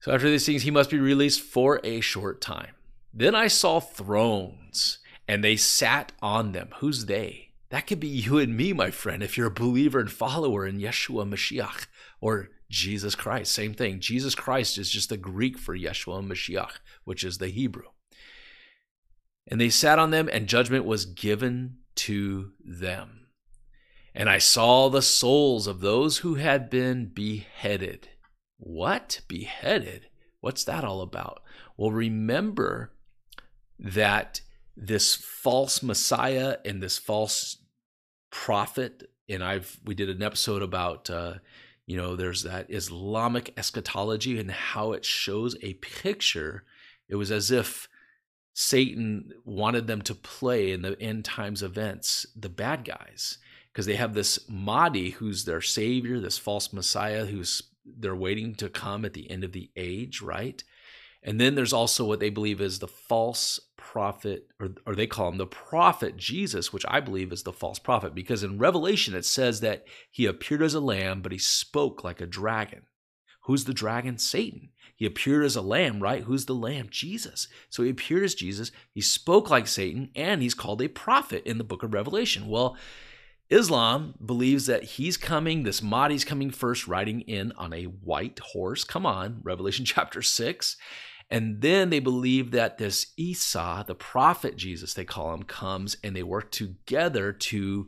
So, 0.00 0.12
after 0.12 0.30
these 0.30 0.46
things, 0.46 0.62
he 0.62 0.70
must 0.70 0.90
be 0.90 0.98
released 0.98 1.40
for 1.40 1.80
a 1.82 2.00
short 2.00 2.40
time. 2.40 2.72
Then 3.12 3.34
I 3.34 3.48
saw 3.48 3.80
thrones, 3.80 4.98
and 5.26 5.42
they 5.42 5.56
sat 5.56 6.12
on 6.22 6.52
them. 6.52 6.68
Who's 6.78 7.06
they? 7.06 7.50
That 7.70 7.86
could 7.86 7.98
be 7.98 8.08
you 8.08 8.38
and 8.38 8.56
me, 8.56 8.72
my 8.72 8.90
friend, 8.90 9.22
if 9.22 9.36
you're 9.36 9.48
a 9.48 9.50
believer 9.50 9.98
and 9.98 10.10
follower 10.10 10.66
in 10.66 10.78
Yeshua 10.78 11.28
Mashiach 11.28 11.86
or 12.20 12.50
Jesus 12.70 13.14
Christ. 13.14 13.52
Same 13.52 13.74
thing. 13.74 13.98
Jesus 13.98 14.34
Christ 14.34 14.78
is 14.78 14.90
just 14.90 15.08
the 15.08 15.16
Greek 15.16 15.58
for 15.58 15.76
Yeshua 15.76 16.24
Mashiach, 16.24 16.78
which 17.04 17.24
is 17.24 17.38
the 17.38 17.48
Hebrew. 17.48 17.86
And 19.48 19.60
they 19.60 19.70
sat 19.70 19.98
on 19.98 20.10
them, 20.10 20.28
and 20.32 20.48
judgment 20.48 20.84
was 20.84 21.04
given 21.04 21.78
to 21.96 22.52
them. 22.64 23.26
And 24.14 24.28
I 24.30 24.38
saw 24.38 24.88
the 24.88 25.02
souls 25.02 25.66
of 25.66 25.80
those 25.80 26.18
who 26.18 26.34
had 26.34 26.70
been 26.70 27.06
beheaded. 27.06 28.08
What? 28.58 29.20
Beheaded? 29.28 30.08
What's 30.40 30.64
that 30.64 30.84
all 30.84 31.02
about? 31.02 31.42
Well, 31.76 31.90
remember 31.90 32.92
that 33.78 34.40
this 34.76 35.14
false 35.14 35.82
Messiah 35.82 36.56
and 36.64 36.82
this 36.82 36.98
false 36.98 37.58
prophet, 38.30 39.10
and 39.28 39.42
I've 39.42 39.78
we 39.84 39.94
did 39.94 40.08
an 40.08 40.22
episode 40.22 40.62
about 40.62 41.10
uh, 41.10 41.34
you 41.86 41.96
know 41.96 42.16
there's 42.16 42.42
that 42.42 42.70
Islamic 42.70 43.52
eschatology 43.56 44.38
and 44.38 44.50
how 44.50 44.92
it 44.92 45.04
shows 45.04 45.56
a 45.62 45.74
picture. 45.74 46.64
It 47.08 47.16
was 47.16 47.30
as 47.30 47.50
if 47.50 47.88
Satan 48.58 49.34
wanted 49.44 49.86
them 49.86 50.00
to 50.00 50.14
play 50.14 50.72
in 50.72 50.80
the 50.80 50.98
end 50.98 51.26
times 51.26 51.62
events 51.62 52.24
the 52.34 52.48
bad 52.48 52.86
guys 52.86 53.36
because 53.70 53.84
they 53.84 53.96
have 53.96 54.14
this 54.14 54.48
Mahdi 54.48 55.10
who's 55.10 55.44
their 55.44 55.60
savior, 55.60 56.20
this 56.20 56.38
false 56.38 56.72
Messiah 56.72 57.26
who's 57.26 57.62
they're 57.84 58.16
waiting 58.16 58.54
to 58.54 58.70
come 58.70 59.04
at 59.04 59.12
the 59.12 59.30
end 59.30 59.44
of 59.44 59.52
the 59.52 59.70
age, 59.76 60.22
right? 60.22 60.64
And 61.22 61.38
then 61.38 61.54
there's 61.54 61.74
also 61.74 62.06
what 62.06 62.18
they 62.18 62.30
believe 62.30 62.62
is 62.62 62.78
the 62.78 62.88
false 62.88 63.60
prophet, 63.76 64.48
or, 64.58 64.70
or 64.86 64.94
they 64.94 65.06
call 65.06 65.28
him 65.28 65.36
the 65.36 65.46
prophet 65.46 66.16
Jesus, 66.16 66.72
which 66.72 66.86
I 66.88 67.00
believe 67.00 67.32
is 67.32 67.42
the 67.42 67.52
false 67.52 67.78
prophet, 67.78 68.14
because 68.14 68.42
in 68.42 68.58
Revelation 68.58 69.14
it 69.14 69.26
says 69.26 69.60
that 69.60 69.84
he 70.10 70.24
appeared 70.24 70.62
as 70.62 70.72
a 70.72 70.80
lamb, 70.80 71.20
but 71.20 71.32
he 71.32 71.38
spoke 71.38 72.02
like 72.02 72.22
a 72.22 72.26
dragon. 72.26 72.84
Who's 73.42 73.66
the 73.66 73.74
dragon? 73.74 74.16
Satan. 74.16 74.70
He 74.96 75.04
appeared 75.04 75.44
as 75.44 75.56
a 75.56 75.62
lamb, 75.62 76.02
right? 76.02 76.22
Who's 76.22 76.46
the 76.46 76.54
lamb? 76.54 76.88
Jesus. 76.90 77.48
So 77.68 77.82
he 77.82 77.90
appeared 77.90 78.24
as 78.24 78.34
Jesus. 78.34 78.72
He 78.90 79.02
spoke 79.02 79.50
like 79.50 79.68
Satan, 79.68 80.10
and 80.16 80.42
he's 80.42 80.54
called 80.54 80.80
a 80.80 80.88
prophet 80.88 81.42
in 81.44 81.58
the 81.58 81.64
book 81.64 81.82
of 81.82 81.92
Revelation. 81.92 82.48
Well, 82.48 82.76
Islam 83.50 84.14
believes 84.24 84.66
that 84.66 84.82
he's 84.82 85.16
coming, 85.16 85.62
this 85.62 85.82
Mahdi's 85.82 86.24
coming 86.24 86.50
first, 86.50 86.88
riding 86.88 87.20
in 87.20 87.52
on 87.52 87.72
a 87.72 87.84
white 87.84 88.38
horse. 88.38 88.82
Come 88.84 89.06
on, 89.06 89.40
Revelation 89.42 89.84
chapter 89.84 90.22
6. 90.22 90.76
And 91.30 91.60
then 91.60 91.90
they 91.90 91.98
believe 91.98 92.52
that 92.52 92.78
this 92.78 93.08
Isa, 93.16 93.84
the 93.86 93.94
prophet 93.94 94.56
Jesus, 94.56 94.94
they 94.94 95.04
call 95.04 95.34
him, 95.34 95.42
comes 95.42 95.96
and 96.02 96.16
they 96.16 96.22
work 96.22 96.50
together 96.50 97.32
to 97.32 97.86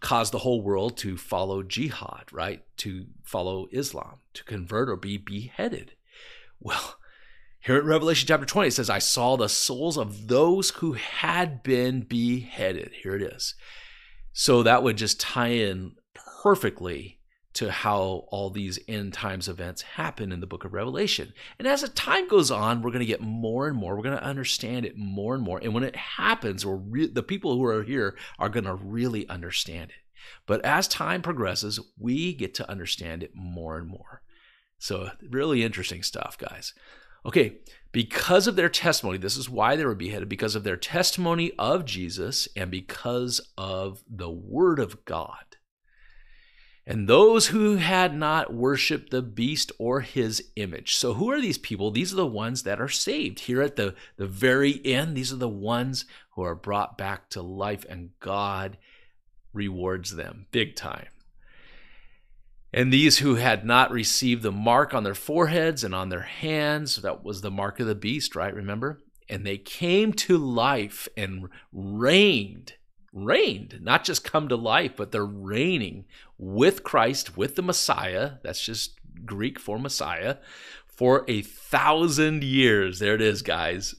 cause 0.00 0.30
the 0.30 0.38
whole 0.38 0.62
world 0.62 0.96
to 0.96 1.16
follow 1.16 1.62
jihad, 1.62 2.24
right? 2.32 2.64
To 2.78 3.06
follow 3.22 3.68
Islam, 3.70 4.20
to 4.32 4.44
convert 4.44 4.88
or 4.88 4.96
be 4.96 5.18
beheaded. 5.18 5.92
Well, 6.60 6.96
here 7.60 7.78
in 7.78 7.86
Revelation 7.86 8.26
chapter 8.28 8.46
20, 8.46 8.68
it 8.68 8.72
says, 8.72 8.90
I 8.90 8.98
saw 8.98 9.36
the 9.36 9.48
souls 9.48 9.96
of 9.96 10.28
those 10.28 10.70
who 10.70 10.92
had 10.92 11.62
been 11.62 12.02
beheaded. 12.02 12.92
Here 13.02 13.16
it 13.16 13.22
is. 13.22 13.54
So 14.32 14.62
that 14.62 14.82
would 14.82 14.96
just 14.96 15.20
tie 15.20 15.48
in 15.48 15.92
perfectly 16.42 17.20
to 17.54 17.70
how 17.70 18.26
all 18.28 18.50
these 18.50 18.80
end 18.88 19.12
times 19.12 19.48
events 19.48 19.82
happen 19.82 20.32
in 20.32 20.40
the 20.40 20.46
book 20.46 20.64
of 20.64 20.74
Revelation. 20.74 21.32
And 21.58 21.68
as 21.68 21.82
the 21.82 21.88
time 21.88 22.28
goes 22.28 22.50
on, 22.50 22.82
we're 22.82 22.90
going 22.90 23.00
to 23.00 23.06
get 23.06 23.20
more 23.20 23.68
and 23.68 23.76
more. 23.76 23.96
We're 23.96 24.02
going 24.02 24.18
to 24.18 24.24
understand 24.24 24.84
it 24.84 24.98
more 24.98 25.34
and 25.34 25.42
more. 25.42 25.60
And 25.62 25.72
when 25.72 25.84
it 25.84 25.96
happens, 25.96 26.66
we're 26.66 26.74
re- 26.74 27.06
the 27.06 27.22
people 27.22 27.54
who 27.54 27.64
are 27.64 27.84
here 27.84 28.16
are 28.38 28.48
going 28.48 28.64
to 28.64 28.74
really 28.74 29.28
understand 29.28 29.90
it. 29.90 29.96
But 30.46 30.64
as 30.64 30.88
time 30.88 31.22
progresses, 31.22 31.78
we 31.98 32.34
get 32.34 32.54
to 32.54 32.68
understand 32.68 33.22
it 33.22 33.30
more 33.34 33.78
and 33.78 33.88
more. 33.88 34.22
So, 34.78 35.10
really 35.30 35.62
interesting 35.62 36.02
stuff, 36.02 36.36
guys. 36.38 36.74
Okay, 37.26 37.56
because 37.90 38.46
of 38.46 38.56
their 38.56 38.68
testimony, 38.68 39.18
this 39.18 39.36
is 39.36 39.48
why 39.48 39.76
they 39.76 39.84
were 39.84 39.94
beheaded, 39.94 40.28
because 40.28 40.54
of 40.54 40.64
their 40.64 40.76
testimony 40.76 41.52
of 41.58 41.84
Jesus 41.84 42.48
and 42.54 42.70
because 42.70 43.40
of 43.56 44.02
the 44.08 44.30
word 44.30 44.78
of 44.78 45.04
God. 45.04 45.56
And 46.86 47.08
those 47.08 47.46
who 47.46 47.76
had 47.76 48.14
not 48.14 48.52
worshiped 48.52 49.10
the 49.10 49.22
beast 49.22 49.72
or 49.78 50.02
his 50.02 50.50
image. 50.56 50.96
So, 50.96 51.14
who 51.14 51.30
are 51.30 51.40
these 51.40 51.56
people? 51.56 51.90
These 51.90 52.12
are 52.12 52.16
the 52.16 52.26
ones 52.26 52.64
that 52.64 52.80
are 52.80 52.88
saved. 52.88 53.40
Here 53.40 53.62
at 53.62 53.76
the, 53.76 53.94
the 54.18 54.26
very 54.26 54.84
end, 54.84 55.16
these 55.16 55.32
are 55.32 55.36
the 55.36 55.48
ones 55.48 56.04
who 56.32 56.42
are 56.42 56.54
brought 56.54 56.98
back 56.98 57.30
to 57.30 57.40
life, 57.40 57.86
and 57.88 58.10
God 58.20 58.76
rewards 59.54 60.16
them 60.16 60.46
big 60.50 60.76
time. 60.76 61.06
And 62.76 62.92
these 62.92 63.18
who 63.18 63.36
had 63.36 63.64
not 63.64 63.92
received 63.92 64.42
the 64.42 64.50
mark 64.50 64.94
on 64.94 65.04
their 65.04 65.14
foreheads 65.14 65.84
and 65.84 65.94
on 65.94 66.08
their 66.08 66.22
hands, 66.22 66.96
that 66.96 67.22
was 67.22 67.40
the 67.40 67.50
mark 67.50 67.78
of 67.78 67.86
the 67.86 67.94
beast, 67.94 68.34
right? 68.34 68.52
Remember? 68.52 69.00
And 69.28 69.46
they 69.46 69.58
came 69.58 70.12
to 70.14 70.36
life 70.36 71.06
and 71.16 71.48
reigned, 71.72 72.72
reigned, 73.12 73.78
not 73.80 74.02
just 74.02 74.24
come 74.24 74.48
to 74.48 74.56
life, 74.56 74.96
but 74.96 75.12
they're 75.12 75.24
reigning 75.24 76.06
with 76.36 76.82
Christ, 76.82 77.36
with 77.36 77.54
the 77.54 77.62
Messiah. 77.62 78.32
That's 78.42 78.64
just 78.64 78.98
Greek 79.24 79.60
for 79.60 79.78
Messiah, 79.78 80.38
for 80.84 81.24
a 81.28 81.42
thousand 81.42 82.42
years. 82.42 82.98
There 82.98 83.14
it 83.14 83.22
is, 83.22 83.42
guys. 83.42 83.94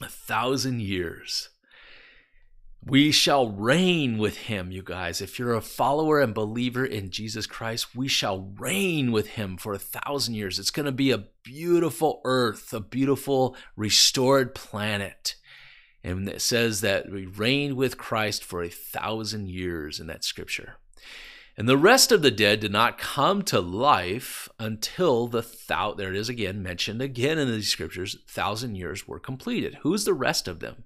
A 0.00 0.08
thousand 0.08 0.82
years. 0.82 1.50
We 2.84 3.12
shall 3.12 3.48
reign 3.48 4.18
with 4.18 4.36
him, 4.36 4.72
you 4.72 4.82
guys. 4.82 5.20
If 5.20 5.38
you're 5.38 5.54
a 5.54 5.60
follower 5.60 6.20
and 6.20 6.34
believer 6.34 6.84
in 6.84 7.10
Jesus 7.10 7.46
Christ, 7.46 7.94
we 7.94 8.08
shall 8.08 8.52
reign 8.58 9.12
with 9.12 9.28
him 9.28 9.56
for 9.56 9.72
a 9.72 9.78
thousand 9.78 10.34
years. 10.34 10.58
It's 10.58 10.72
going 10.72 10.86
to 10.86 10.92
be 10.92 11.12
a 11.12 11.24
beautiful 11.44 12.20
earth, 12.24 12.72
a 12.72 12.80
beautiful 12.80 13.56
restored 13.76 14.56
planet. 14.56 15.36
And 16.02 16.28
it 16.28 16.42
says 16.42 16.80
that 16.80 17.08
we 17.08 17.24
reign 17.24 17.76
with 17.76 17.98
Christ 17.98 18.42
for 18.42 18.64
a 18.64 18.68
thousand 18.68 19.48
years 19.48 20.00
in 20.00 20.08
that 20.08 20.24
scripture. 20.24 20.78
And 21.56 21.68
the 21.68 21.78
rest 21.78 22.10
of 22.10 22.22
the 22.22 22.32
dead 22.32 22.58
did 22.58 22.72
not 22.72 22.98
come 22.98 23.42
to 23.42 23.60
life 23.60 24.48
until 24.58 25.28
the 25.28 25.46
thou 25.68 25.92
there 25.94 26.10
it 26.10 26.16
is 26.16 26.28
again 26.28 26.62
mentioned 26.62 27.00
again 27.00 27.38
in 27.38 27.48
the 27.48 27.62
scriptures, 27.62 28.16
thousand 28.26 28.74
years 28.74 29.06
were 29.06 29.20
completed. 29.20 29.78
Who's 29.82 30.04
the 30.04 30.14
rest 30.14 30.48
of 30.48 30.58
them? 30.58 30.82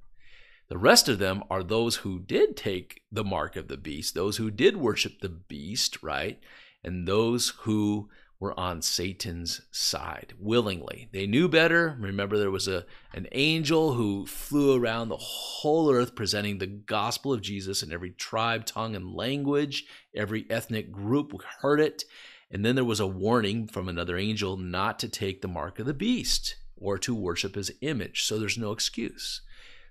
The 0.68 0.78
rest 0.78 1.08
of 1.08 1.18
them 1.18 1.44
are 1.48 1.62
those 1.62 1.96
who 1.96 2.18
did 2.18 2.56
take 2.56 3.02
the 3.10 3.24
mark 3.24 3.56
of 3.56 3.68
the 3.68 3.76
beast, 3.76 4.14
those 4.14 4.36
who 4.36 4.50
did 4.50 4.76
worship 4.76 5.20
the 5.20 5.28
beast, 5.28 6.02
right? 6.02 6.40
And 6.82 7.06
those 7.06 7.50
who 7.60 8.08
were 8.38 8.58
on 8.58 8.82
Satan's 8.82 9.62
side 9.70 10.34
willingly. 10.38 11.08
They 11.12 11.26
knew 11.26 11.48
better. 11.48 11.96
Remember, 11.98 12.36
there 12.36 12.50
was 12.50 12.68
a, 12.68 12.84
an 13.14 13.26
angel 13.32 13.94
who 13.94 14.26
flew 14.26 14.76
around 14.76 15.08
the 15.08 15.16
whole 15.16 15.90
earth 15.90 16.14
presenting 16.14 16.58
the 16.58 16.66
gospel 16.66 17.32
of 17.32 17.40
Jesus 17.40 17.82
in 17.82 17.92
every 17.92 18.10
tribe, 18.10 18.66
tongue, 18.66 18.94
and 18.94 19.14
language. 19.14 19.84
Every 20.14 20.46
ethnic 20.50 20.92
group 20.92 21.32
heard 21.60 21.80
it. 21.80 22.04
And 22.50 22.64
then 22.64 22.74
there 22.74 22.84
was 22.84 23.00
a 23.00 23.06
warning 23.06 23.66
from 23.68 23.88
another 23.88 24.18
angel 24.18 24.56
not 24.56 24.98
to 25.00 25.08
take 25.08 25.40
the 25.40 25.48
mark 25.48 25.78
of 25.78 25.86
the 25.86 25.94
beast 25.94 26.56
or 26.76 26.98
to 26.98 27.14
worship 27.14 27.54
his 27.54 27.72
image. 27.80 28.24
So 28.24 28.38
there's 28.38 28.58
no 28.58 28.72
excuse. 28.72 29.40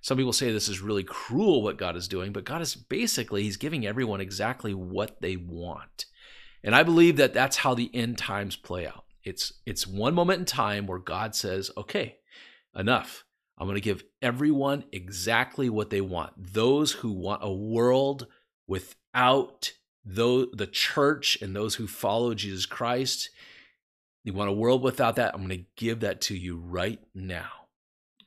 Some 0.06 0.18
people 0.18 0.32
say 0.32 0.52
this 0.52 0.68
is 0.68 0.80
really 0.80 1.02
cruel 1.02 1.64
what 1.64 1.78
God 1.78 1.96
is 1.96 2.06
doing, 2.06 2.32
but 2.32 2.44
God 2.44 2.62
is 2.62 2.76
basically, 2.76 3.42
He's 3.42 3.56
giving 3.56 3.84
everyone 3.84 4.20
exactly 4.20 4.72
what 4.72 5.20
they 5.20 5.34
want. 5.36 6.06
And 6.62 6.76
I 6.76 6.84
believe 6.84 7.16
that 7.16 7.34
that's 7.34 7.56
how 7.56 7.74
the 7.74 7.90
end 7.92 8.16
times 8.16 8.54
play 8.54 8.86
out. 8.86 9.02
It's, 9.24 9.54
it's 9.66 9.84
one 9.84 10.14
moment 10.14 10.38
in 10.38 10.44
time 10.44 10.86
where 10.86 11.00
God 11.00 11.34
says, 11.34 11.72
okay, 11.76 12.18
enough. 12.72 13.24
I'm 13.58 13.66
going 13.66 13.74
to 13.74 13.80
give 13.80 14.04
everyone 14.22 14.84
exactly 14.92 15.68
what 15.68 15.90
they 15.90 16.00
want. 16.00 16.34
Those 16.36 16.92
who 16.92 17.10
want 17.10 17.42
a 17.42 17.52
world 17.52 18.28
without 18.68 19.72
the 20.04 20.68
church 20.70 21.36
and 21.42 21.56
those 21.56 21.74
who 21.74 21.88
follow 21.88 22.32
Jesus 22.32 22.64
Christ, 22.64 23.28
you 24.22 24.34
want 24.34 24.50
a 24.50 24.52
world 24.52 24.84
without 24.84 25.16
that, 25.16 25.34
I'm 25.34 25.44
going 25.44 25.64
to 25.64 25.66
give 25.74 25.98
that 25.98 26.20
to 26.20 26.36
you 26.36 26.58
right 26.58 27.00
now. 27.12 27.65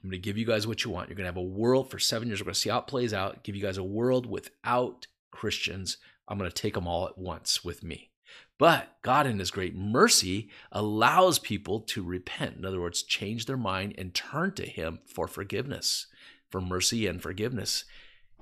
I'm 0.01 0.10
going 0.10 0.22
to 0.22 0.25
give 0.25 0.38
you 0.38 0.46
guys 0.46 0.65
what 0.65 0.84
you 0.84 0.91
want. 0.91 1.10
You're 1.10 1.15
going 1.15 1.25
to 1.25 1.32
have 1.32 1.38
a 1.38 1.41
world 1.41 1.89
for 1.91 2.00
seven 2.00 2.27
years. 2.27 2.39
We're 2.39 2.46
going 2.46 2.53
to 2.53 2.60
see 2.60 2.70
how 2.70 2.79
it 2.79 2.88
plays 2.88 3.13
out, 3.13 3.44
give 3.44 3.56
you 3.56 3.62
guys 3.62 3.77
a 3.77 3.84
world 3.84 4.25
without 4.25 5.08
Christians. 5.32 5.98
I'm 6.27 6.38
going 6.38 6.50
to 6.50 6.56
take 6.56 6.74
them 6.75 6.88
all 6.88 7.08
at 7.08 7.18
once 7.18 7.65
with 7.65 7.84
me. 7.84 8.10
But 8.58 8.98
God, 9.01 9.25
in 9.27 9.39
His 9.39 9.51
great 9.51 9.75
mercy, 9.75 10.50
allows 10.72 11.39
people 11.39 11.82
to 11.82 12.03
repent. 12.03 12.58
In 12.58 12.65
other 12.65 12.79
words, 12.79 13.03
change 13.03 13.46
their 13.46 13.58
mind 13.58 13.96
and 13.98 14.13
turn 14.13 14.53
to 14.53 14.65
Him 14.65 15.00
for 15.06 15.27
forgiveness, 15.27 16.08
for 16.50 16.62
mercy 16.62 17.08
and 17.08 17.22
forgiveness. 17.22 17.86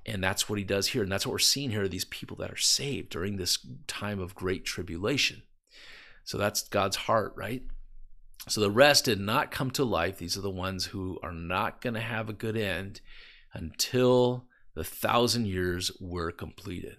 And 0.06 0.24
that's 0.24 0.50
what 0.50 0.60
He 0.60 0.66
does 0.66 0.88
here. 0.88 1.04
And 1.04 1.12
that's 1.12 1.26
what 1.26 1.34
we're 1.34 1.40
seeing 1.40 1.72
here 1.72 1.88
these 1.88 2.06
people 2.06 2.38
that 2.38 2.52
are 2.52 2.58
saved 2.58 3.10
during 3.10 3.38
this 3.38 3.60
time 3.88 4.20
of 4.20 4.36
great 4.36 4.66
tribulation. 4.66 5.44
So 6.24 6.38
that's 6.38 6.68
God's 6.68 6.98
heart, 6.98 7.34
right? 7.36 7.64
So 8.48 8.62
the 8.62 8.72
rest 8.72 9.06
did 9.06 9.20
not 9.20 9.52
come 9.52 9.72
to 9.72 9.84
life. 9.84 10.18
These 10.18 10.38
are 10.38 10.42
the 10.42 10.50
ones 10.50 10.86
who 10.86 11.20
are 11.22 11.34
not 11.34 11.82
going 11.82 11.96
to 11.96 12.02
have 12.02 12.30
a 12.30 12.34
good 12.34 12.58
end 12.58 13.02
until 13.54 14.46
the 14.74 14.84
thousand 14.84 15.48
years 15.48 15.92
were 16.00 16.32
completed. 16.32 16.98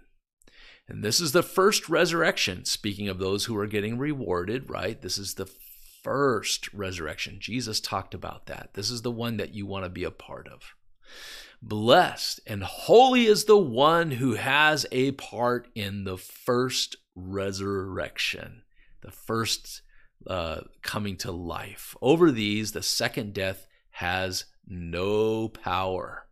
And 0.89 1.05
this 1.05 1.21
is 1.21 1.33
the 1.33 1.43
first 1.43 1.89
resurrection. 1.89 2.65
Speaking 2.65 3.09
of 3.09 3.19
those 3.19 3.45
who 3.45 3.57
are 3.57 3.67
getting 3.67 3.99
rewarded, 3.99 4.71
right? 4.71 5.01
This 5.01 5.19
is 5.19 5.35
the 5.35 5.49
first 6.03 6.73
resurrection. 6.73 7.39
Jesus 7.41 7.81
talked 7.81 8.15
about 8.15 8.47
that. 8.47 8.71
This 8.75 8.91
is 8.91 9.03
the 9.03 9.11
one 9.11 9.37
that 9.37 9.55
you 9.55 9.67
want 9.67 9.85
to 9.85 9.91
be 9.91 10.05
a 10.05 10.11
part 10.11 10.49
of. 10.49 10.75
Blessed 11.61 12.41
and 12.47 12.63
holy 12.63 13.27
is 13.27 13.45
the 13.45 13.59
one 13.59 14.13
who 14.13 14.35
has 14.35 14.87
a 14.93 15.13
part 15.13 15.69
in 15.75 16.05
the 16.05 16.17
first 16.17 16.97
resurrection, 17.15 18.63
the 19.03 19.11
first 19.11 19.83
uh, 20.27 20.61
coming 20.83 21.17
to 21.19 21.33
life. 21.33 21.97
Over 22.03 22.31
these, 22.31 22.73
the 22.73 22.83
second 22.83 23.35
death 23.35 23.67
has 23.91 24.45
no 24.67 25.49
power. 25.49 26.27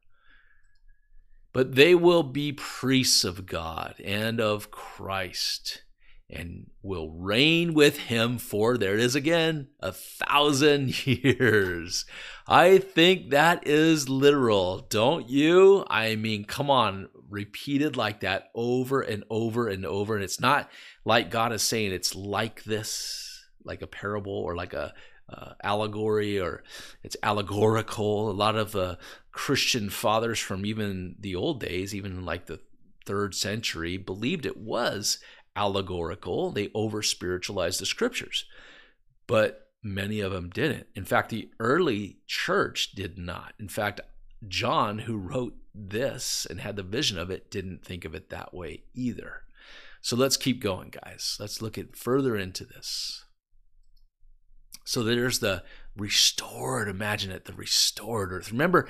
But 1.53 1.75
they 1.75 1.95
will 1.95 2.23
be 2.23 2.53
priests 2.53 3.25
of 3.25 3.47
God 3.47 3.95
and 4.05 4.41
of 4.41 4.71
Christ 4.71 5.83
and 6.29 6.67
will 6.83 7.11
reign 7.11 7.73
with 7.73 7.99
him 7.99 8.37
for, 8.39 8.77
there 8.77 8.95
it 8.95 9.01
is 9.01 9.15
again, 9.15 9.69
a 9.81 9.93
thousand 9.93 11.07
years. 11.07 12.05
I 12.47 12.79
think 12.79 13.31
that 13.31 13.67
is 13.67 14.09
literal, 14.09 14.81
don't 14.91 15.29
you? 15.29 15.85
I 15.89 16.17
mean, 16.17 16.45
come 16.45 16.71
on, 16.71 17.09
repeated 17.29 17.97
like 17.97 18.21
that 18.21 18.51
over 18.55 19.01
and 19.01 19.25
over 19.31 19.69
and 19.69 19.87
over. 19.87 20.15
And 20.15 20.25
it's 20.25 20.41
not 20.41 20.71
like 21.05 21.31
God 21.31 21.53
is 21.53 21.63
saying 21.63 21.93
it's 21.93 22.15
like 22.15 22.65
this 22.65 23.26
like 23.67 23.83
a 23.83 23.87
parable 23.87 24.33
or 24.33 24.57
like 24.57 24.73
a 24.73 24.95
uh, 25.29 25.53
allegory 25.63 26.41
or 26.41 26.63
it's 27.03 27.17
allegorical. 27.23 28.31
A 28.31 28.33
lot 28.33 28.57
of 28.57 28.77
uh, 28.77 28.97
Christian 29.33 29.91
fathers 29.91 30.39
from 30.39 30.65
even 30.65 31.17
the 31.19 31.35
old 31.35 31.61
days, 31.61 31.95
even 31.95 32.25
like 32.25 32.47
the 32.47 32.61
third 33.05 33.35
century, 33.35 33.97
believed 33.97 34.47
it 34.47 34.57
was 34.57 35.19
allegorical. 35.55 36.51
They 36.51 36.71
over 36.75 37.03
spiritualized 37.03 37.81
the 37.81 37.87
scriptures, 37.87 38.45
but 39.27 39.69
many 39.83 40.21
of 40.21 40.33
them 40.33 40.51
didn't. 40.51 40.87
In 40.95 41.05
fact, 41.05 41.31
the 41.31 41.51
early 41.61 42.19
church 42.27 42.93
did 42.93 43.19
not. 43.19 43.55
In 43.59 43.69
fact, 43.69 44.01
John, 44.47 45.01
who 45.01 45.17
wrote 45.17 45.55
this 45.75 46.47
and 46.49 46.61
had 46.61 46.77
the 46.77 46.83
vision 46.83 47.19
of 47.19 47.31
it, 47.31 47.51
didn't 47.51 47.85
think 47.85 48.05
of 48.05 48.15
it 48.15 48.31
that 48.31 48.55
way 48.55 48.83
either. 48.95 49.43
So 50.01 50.15
let's 50.15 50.37
keep 50.37 50.61
going, 50.61 50.95
guys. 51.03 51.37
Let's 51.41 51.61
look 51.61 51.77
at 51.79 51.97
further 51.97 52.37
into 52.37 52.65
this. 52.65 53.25
So 54.87 55.03
there's 55.03 55.41
the 55.41 55.65
restored, 55.97 56.89
imagine 56.89 57.33
it, 57.33 57.45
the 57.45 57.53
restored 57.53 58.33
earth. 58.33 58.53
Remember, 58.53 58.89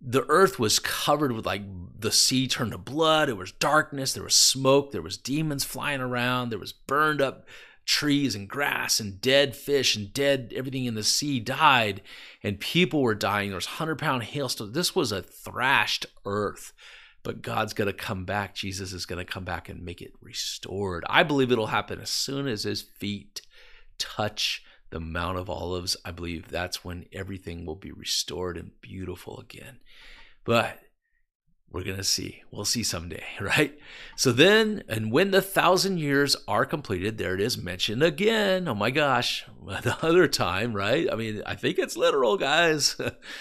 the 0.00 0.26
earth 0.28 0.58
was 0.58 0.80
covered 0.80 1.32
with 1.32 1.46
like 1.46 1.62
the 1.98 2.10
sea 2.10 2.48
turned 2.48 2.72
to 2.72 2.78
blood. 2.78 3.28
It 3.28 3.36
was 3.36 3.52
darkness. 3.52 4.12
There 4.12 4.24
was 4.24 4.34
smoke. 4.34 4.90
There 4.90 5.00
was 5.00 5.16
demons 5.16 5.64
flying 5.64 6.00
around. 6.00 6.50
There 6.50 6.58
was 6.58 6.72
burned 6.72 7.22
up 7.22 7.46
trees 7.86 8.34
and 8.34 8.48
grass 8.48 9.00
and 9.00 9.20
dead 9.20 9.56
fish 9.56 9.96
and 9.96 10.12
dead 10.12 10.52
everything 10.54 10.84
in 10.84 10.94
the 10.94 11.02
sea 11.02 11.40
died 11.40 12.02
and 12.42 12.60
people 12.60 13.00
were 13.00 13.14
dying. 13.14 13.48
There 13.48 13.56
was 13.56 13.66
hundred 13.66 13.98
pound 13.98 14.24
hailstones. 14.24 14.74
This 14.74 14.94
was 14.94 15.12
a 15.12 15.22
thrashed 15.22 16.04
earth. 16.26 16.72
But 17.22 17.42
God's 17.42 17.74
going 17.74 17.86
to 17.86 17.92
come 17.92 18.24
back. 18.24 18.54
Jesus 18.54 18.92
is 18.92 19.06
going 19.06 19.24
to 19.24 19.30
come 19.30 19.44
back 19.44 19.68
and 19.68 19.84
make 19.84 20.02
it 20.02 20.12
restored. 20.20 21.04
I 21.08 21.22
believe 21.22 21.52
it'll 21.52 21.68
happen 21.68 22.00
as 22.00 22.10
soon 22.10 22.46
as 22.46 22.64
his 22.64 22.82
feet 22.82 23.42
touch 23.98 24.62
the 24.90 25.00
Mount 25.00 25.38
of 25.38 25.50
Olives. 25.50 25.96
I 26.04 26.10
believe 26.10 26.48
that's 26.48 26.84
when 26.84 27.06
everything 27.12 27.66
will 27.66 27.76
be 27.76 27.92
restored 27.92 28.56
and 28.56 28.72
beautiful 28.80 29.38
again. 29.38 29.80
But 30.44 30.80
we're 31.70 31.84
going 31.84 31.98
to 31.98 32.04
see. 32.04 32.42
We'll 32.50 32.64
see 32.64 32.82
someday, 32.82 33.24
right? 33.40 33.78
So 34.16 34.32
then, 34.32 34.82
and 34.88 35.12
when 35.12 35.30
the 35.30 35.42
thousand 35.42 35.98
years 35.98 36.36
are 36.46 36.64
completed, 36.64 37.18
there 37.18 37.34
it 37.34 37.40
is 37.40 37.58
mentioned 37.58 38.02
again. 38.02 38.68
Oh 38.68 38.74
my 38.74 38.90
gosh, 38.90 39.44
the 39.66 39.96
other 40.02 40.28
time, 40.28 40.72
right? 40.72 41.06
I 41.10 41.16
mean, 41.16 41.42
I 41.44 41.54
think 41.54 41.78
it's 41.78 41.96
literal, 41.96 42.36
guys. 42.36 42.96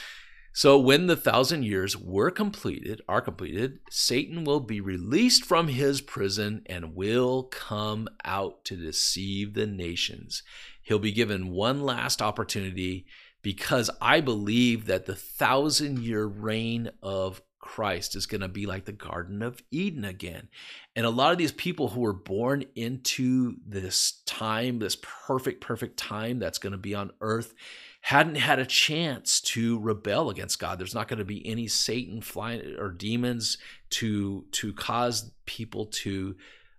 so 0.53 0.77
when 0.77 1.07
the 1.07 1.15
thousand 1.15 1.63
years 1.63 1.95
were 1.95 2.31
completed, 2.31 3.01
are 3.07 3.21
completed, 3.21 3.79
Satan 3.89 4.43
will 4.43 4.59
be 4.59 4.81
released 4.81 5.45
from 5.45 5.69
his 5.69 6.01
prison 6.01 6.63
and 6.65 6.95
will 6.95 7.43
come 7.43 8.09
out 8.25 8.65
to 8.65 8.75
deceive 8.75 9.53
the 9.53 9.67
nations. 9.67 10.43
He'll 10.88 11.00
be 11.00 11.12
given 11.12 11.50
one 11.50 11.82
last 11.82 12.22
opportunity 12.22 13.08
because 13.41 13.89
I 14.01 14.22
believe 14.22 14.86
that 14.86 15.06
the 15.06 15.17
thousand 15.17 16.00
year 16.00 16.25
reign 16.25 16.91
of 17.03 17.41
Christ 17.60 18.15
is 18.15 18.25
going 18.25 18.39
to 18.39 18.48
be 18.48 18.65
like 18.65 18.86
the 18.86 18.94
Garden 18.94 19.41
of 19.41 19.62
Eden 19.70 20.06
again. 20.06 20.48
And 20.96 21.06
a 21.06 21.10
lot 21.10 21.34
of 21.34 21.38
these 21.38 21.51
people 21.51 21.89
who 21.89 22.00
were 22.00 22.13
born 22.13 22.63
into 22.74 23.58
this 23.67 24.22
time, 24.25 24.79
this 24.79 24.96
perfect, 25.01 25.60
perfect 25.60 25.98
time 25.98 26.39
that's 26.39 26.58
going 26.58 26.72
to 26.72 26.77
be 26.77 26.96
on 26.96 27.12
earth, 27.20 27.53
hadn't 28.00 28.36
had 28.36 28.58
a 28.58 28.65
chance 28.65 29.41
to 29.41 29.79
rebel 29.79 30.29
against 30.29 30.58
God. 30.58 30.79
There's 30.79 30.96
not 30.96 31.10
going 31.10 31.20
to 31.20 31.25
be 31.25 31.46
any 31.46 31.67
Satan 31.67 32.22
flying 32.22 32.77
or 32.79 32.91
demons 32.91 33.58
to 33.89 34.46
to 34.51 34.72
cause 34.72 35.32
people 35.46 35.88
to 35.88 36.38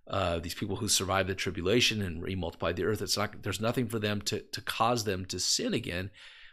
uh, 0.09 0.39
these 0.39 0.53
people 0.53 0.77
who 0.77 0.87
survive 0.87 1.27
the 1.27 1.35
tribulation 1.35 2.01
and 2.01 2.23
remultiply 2.23 2.75
the 2.75 2.85
earth. 2.85 3.01
It's 3.01 3.17
not 3.17 3.43
there's 3.43 3.61
nothing 3.61 3.87
for 3.87 3.99
them 3.99 4.21
to 4.23 4.39
to 4.39 4.61
cause 4.61 5.03
them 5.03 5.25
to 5.25 5.39
sin 5.39 5.73
again 5.73 6.11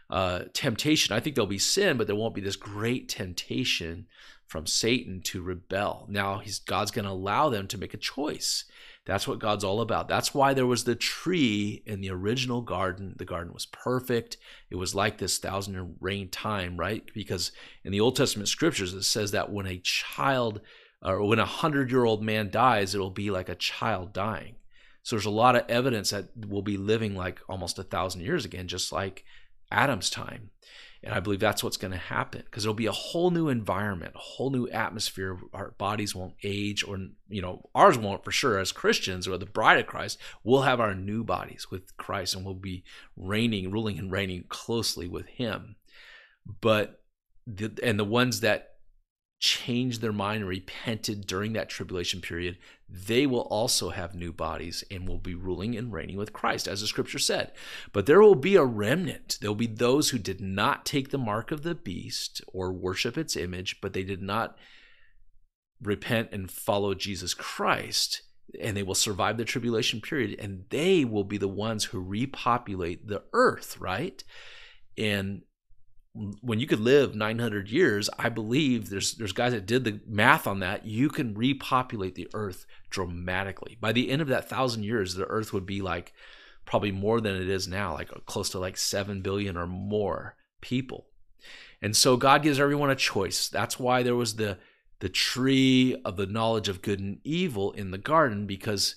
uh, 0.09 0.41
temptation. 0.53 1.15
I 1.15 1.19
think 1.19 1.35
there'll 1.35 1.47
be 1.47 1.57
sin, 1.57 1.97
but 1.97 2.07
there 2.07 2.15
won't 2.15 2.35
be 2.35 2.41
this 2.41 2.55
great 2.55 3.09
temptation 3.09 4.07
from 4.45 4.65
Satan 4.65 5.21
to 5.21 5.41
rebel. 5.41 6.05
Now, 6.09 6.41
God's 6.65 6.91
going 6.91 7.05
to 7.05 7.11
allow 7.11 7.49
them 7.49 7.67
to 7.67 7.77
make 7.77 7.93
a 7.93 7.97
choice. 7.97 8.63
That's 9.05 9.27
what 9.27 9.39
God's 9.39 9.63
all 9.63 9.81
about. 9.81 10.07
That's 10.07 10.33
why 10.33 10.53
there 10.53 10.65
was 10.65 10.83
the 10.83 10.95
tree 10.95 11.81
in 11.85 12.01
the 12.01 12.11
original 12.11 12.61
garden. 12.61 13.15
The 13.17 13.25
garden 13.25 13.53
was 13.53 13.65
perfect. 13.65 14.37
It 14.69 14.75
was 14.75 14.95
like 14.95 15.17
this 15.17 15.37
thousand 15.37 15.73
year 15.73 15.87
reign 15.99 16.29
time, 16.29 16.77
right? 16.77 17.03
Because 17.13 17.51
in 17.83 17.91
the 17.91 18.01
Old 18.01 18.15
Testament 18.15 18.49
scriptures, 18.49 18.93
it 18.93 19.03
says 19.03 19.31
that 19.31 19.51
when 19.51 19.65
a 19.65 19.79
child 19.79 20.61
or 21.01 21.25
when 21.25 21.39
a 21.39 21.45
hundred 21.45 21.91
year 21.91 22.03
old 22.03 22.23
man 22.23 22.49
dies, 22.49 22.95
it'll 22.95 23.09
be 23.09 23.31
like 23.31 23.49
a 23.49 23.55
child 23.55 24.13
dying. 24.13 24.55
So 25.03 25.15
there's 25.15 25.25
a 25.25 25.29
lot 25.29 25.55
of 25.55 25.63
evidence 25.69 26.09
that 26.09 26.29
we'll 26.35 26.61
be 26.61 26.77
living 26.77 27.15
like 27.15 27.39
almost 27.47 27.79
a 27.79 27.83
thousand 27.83 28.21
years 28.21 28.43
again, 28.43 28.67
just 28.67 28.91
like 28.91 29.23
Adam's 29.71 30.09
time. 30.09 30.49
And 31.03 31.13
I 31.13 31.19
believe 31.19 31.39
that's 31.39 31.63
what's 31.63 31.77
going 31.77 31.91
to 31.91 31.97
happen 31.97 32.41
because 32.43 32.63
there'll 32.63 32.73
be 32.73 32.87
a 32.87 32.91
whole 32.91 33.29
new 33.29 33.47
environment, 33.47 34.15
a 34.15 34.19
whole 34.19 34.49
new 34.49 34.67
atmosphere. 34.67 35.39
Our 35.53 35.71
bodies 35.77 36.15
won't 36.15 36.33
age, 36.43 36.83
or, 36.83 36.97
you 37.29 37.41
know, 37.41 37.69
ours 37.75 37.97
won't 37.97 38.25
for 38.25 38.31
sure. 38.31 38.57
As 38.57 38.71
Christians 38.71 39.27
or 39.27 39.37
the 39.37 39.45
bride 39.45 39.79
of 39.79 39.87
Christ, 39.87 40.17
we'll 40.43 40.63
have 40.63 40.81
our 40.81 40.95
new 40.95 41.23
bodies 41.23 41.67
with 41.69 41.95
Christ 41.97 42.35
and 42.35 42.43
we'll 42.43 42.55
be 42.55 42.83
reigning, 43.15 43.71
ruling, 43.71 43.99
and 43.99 44.11
reigning 44.11 44.45
closely 44.49 45.07
with 45.07 45.27
Him. 45.27 45.75
But, 46.61 47.01
the, 47.45 47.71
and 47.83 47.99
the 47.99 48.03
ones 48.03 48.41
that 48.41 48.76
changed 49.39 50.01
their 50.01 50.13
mind 50.13 50.41
and 50.41 50.49
repented 50.49 51.27
during 51.27 51.53
that 51.53 51.69
tribulation 51.69 52.21
period, 52.21 52.57
they 52.89 53.27
will 53.27 53.41
also 53.41 53.89
have 53.89 54.15
new 54.15 54.31
bodies 54.31 54.83
and 54.89 55.07
will 55.07 55.19
be 55.19 55.35
ruling 55.35 55.75
and 55.75 55.93
reigning 55.93 56.17
with 56.17 56.33
Christ, 56.33 56.67
as 56.67 56.81
the 56.81 56.87
scripture 56.87 57.19
said. 57.19 57.51
But 57.93 58.05
there 58.05 58.21
will 58.21 58.35
be 58.35 58.55
a 58.55 58.63
remnant. 58.63 59.37
There 59.39 59.49
will 59.49 59.55
be 59.55 59.67
those 59.67 60.09
who 60.09 60.17
did 60.17 60.41
not 60.41 60.85
take 60.85 61.09
the 61.09 61.17
mark 61.17 61.51
of 61.51 61.63
the 61.63 61.75
beast 61.75 62.41
or 62.47 62.71
worship 62.71 63.17
its 63.17 63.35
image, 63.35 63.79
but 63.81 63.93
they 63.93 64.03
did 64.03 64.21
not 64.21 64.57
repent 65.81 66.29
and 66.31 66.49
follow 66.49 66.93
Jesus 66.93 67.33
Christ. 67.33 68.23
And 68.61 68.77
they 68.77 68.83
will 68.83 68.95
survive 68.95 69.37
the 69.37 69.45
tribulation 69.45 69.99
period, 69.99 70.39
and 70.39 70.63
they 70.69 71.03
will 71.03 71.25
be 71.25 71.37
the 71.37 71.49
ones 71.49 71.85
who 71.85 71.99
repopulate 71.99 73.07
the 73.07 73.23
earth, 73.33 73.77
right? 73.79 74.23
And 74.97 75.43
when 76.41 76.59
you 76.59 76.67
could 76.67 76.79
live 76.79 77.15
900 77.15 77.69
years, 77.69 78.09
I 78.17 78.29
believe 78.29 78.89
there's 78.89 79.13
there's 79.15 79.33
guys 79.33 79.53
that 79.53 79.65
did 79.65 79.83
the 79.83 79.99
math 80.07 80.47
on 80.47 80.59
that. 80.59 80.85
You 80.85 81.09
can 81.09 81.35
repopulate 81.35 82.15
the 82.15 82.29
earth 82.33 82.65
dramatically. 82.89 83.77
By 83.79 83.91
the 83.91 84.09
end 84.09 84.21
of 84.21 84.27
that 84.29 84.49
thousand 84.49 84.83
years, 84.83 85.13
the 85.13 85.25
earth 85.25 85.53
would 85.53 85.65
be 85.65 85.81
like 85.81 86.13
probably 86.65 86.91
more 86.91 87.21
than 87.21 87.35
it 87.35 87.49
is 87.49 87.67
now, 87.67 87.93
like 87.93 88.09
close 88.25 88.49
to 88.49 88.59
like 88.59 88.77
7 88.77 89.21
billion 89.21 89.55
or 89.55 89.67
more 89.67 90.35
people. 90.61 91.07
And 91.81 91.95
so 91.95 92.17
God 92.17 92.43
gives 92.43 92.59
everyone 92.59 92.89
a 92.89 92.95
choice. 92.95 93.47
That's 93.47 93.79
why 93.79 94.03
there 94.03 94.15
was 94.15 94.35
the 94.35 94.57
the 94.99 95.09
tree 95.09 95.95
of 96.03 96.17
the 96.17 96.25
knowledge 96.25 96.67
of 96.67 96.81
good 96.81 96.99
and 96.99 97.19
evil 97.23 97.71
in 97.73 97.91
the 97.91 97.99
garden 97.99 98.47
because 98.47 98.95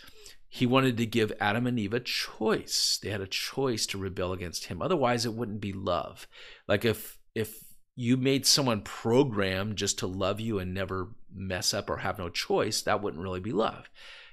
he 0.52 0.66
wanted 0.66 0.96
to 0.96 1.06
give 1.06 1.32
Adam 1.38 1.68
and 1.68 1.78
Eve 1.78 1.94
a 1.94 2.00
choice. 2.00 2.98
They 3.00 3.10
had 3.10 3.20
a 3.20 3.26
choice 3.28 3.86
to 3.86 3.98
rebel 3.98 4.32
against 4.32 4.64
him. 4.64 4.82
Otherwise, 4.82 5.24
it 5.24 5.32
wouldn't 5.32 5.60
be 5.60 5.72
love. 5.72 6.26
Like 6.66 6.84
if 6.84 7.18
if 7.36 7.62
you 7.94 8.16
made 8.16 8.44
someone 8.44 8.82
programmed 8.82 9.76
just 9.76 10.00
to 10.00 10.08
love 10.08 10.40
you 10.40 10.58
and 10.58 10.74
never 10.74 11.10
mess 11.32 11.72
up 11.72 11.88
or 11.88 11.98
have 11.98 12.18
no 12.18 12.28
choice, 12.28 12.82
that 12.82 13.00
wouldn't 13.00 13.22
really 13.22 13.40
be 13.40 13.52
love. 13.52 13.88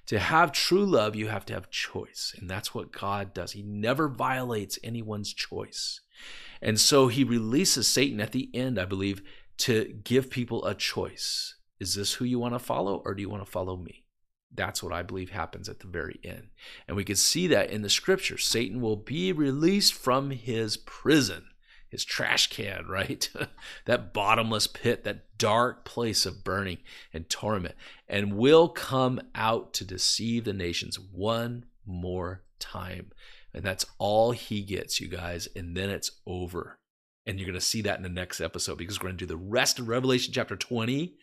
To 0.07 0.17
have 0.17 0.51
true 0.51 0.85
love, 0.85 1.15
you 1.15 1.27
have 1.27 1.45
to 1.47 1.53
have 1.53 1.69
choice. 1.69 2.33
And 2.39 2.49
that's 2.49 2.73
what 2.73 2.91
God 2.91 3.33
does. 3.33 3.51
He 3.51 3.61
never 3.61 4.07
violates 4.07 4.79
anyone's 4.83 5.33
choice. 5.33 5.99
And 6.61 6.79
so 6.79 7.09
he 7.09 7.23
releases 7.23 7.87
Satan 7.87 8.19
at 8.19 8.31
the 8.31 8.49
end, 8.55 8.79
I 8.79 8.85
believe, 8.85 9.21
to 9.57 9.99
give 10.03 10.31
people 10.31 10.65
a 10.65 10.73
choice. 10.73 11.55
Is 11.79 11.93
this 11.93 12.13
who 12.13 12.25
you 12.25 12.39
want 12.39 12.55
to 12.55 12.59
follow 12.59 13.03
or 13.05 13.13
do 13.13 13.21
you 13.21 13.29
want 13.29 13.45
to 13.45 13.51
follow 13.51 13.77
me? 13.77 14.05
That's 14.53 14.81
what 14.81 14.93
I 14.93 15.03
believe 15.03 15.29
happens 15.29 15.69
at 15.69 15.79
the 15.79 15.87
very 15.87 16.19
end. 16.23 16.47
And 16.87 16.97
we 16.97 17.03
can 17.03 17.15
see 17.15 17.47
that 17.47 17.69
in 17.69 17.81
the 17.81 17.89
scripture. 17.89 18.37
Satan 18.37 18.81
will 18.81 18.95
be 18.95 19.31
released 19.31 19.93
from 19.93 20.31
his 20.31 20.77
prison, 20.77 21.45
his 21.89 22.03
trash 22.03 22.47
can, 22.49 22.85
right? 22.89 23.29
that 23.85 24.13
bottomless 24.13 24.67
pit, 24.67 25.03
that 25.03 25.37
dark 25.37 25.85
place 25.85 26.25
of 26.25 26.43
burning 26.43 26.79
and 27.13 27.29
torment, 27.29 27.75
and 28.07 28.33
will 28.37 28.69
come 28.69 29.21
out 29.35 29.73
to 29.73 29.85
deceive 29.85 30.45
the 30.45 30.53
nations 30.53 30.99
one 30.99 31.65
more 31.85 32.43
time. 32.59 33.11
And 33.53 33.63
that's 33.63 33.85
all 33.97 34.31
he 34.31 34.61
gets, 34.61 34.99
you 35.01 35.07
guys. 35.07 35.47
And 35.55 35.75
then 35.75 35.89
it's 35.89 36.11
over. 36.25 36.77
And 37.25 37.37
you're 37.39 37.47
going 37.47 37.59
to 37.59 37.61
see 37.61 37.81
that 37.81 37.97
in 37.97 38.03
the 38.03 38.09
next 38.09 38.39
episode 38.39 38.77
because 38.77 38.99
we're 38.99 39.07
going 39.07 39.17
to 39.17 39.25
do 39.25 39.33
the 39.33 39.37
rest 39.37 39.79
of 39.79 39.87
Revelation 39.89 40.33
chapter 40.33 40.55
20 40.55 41.17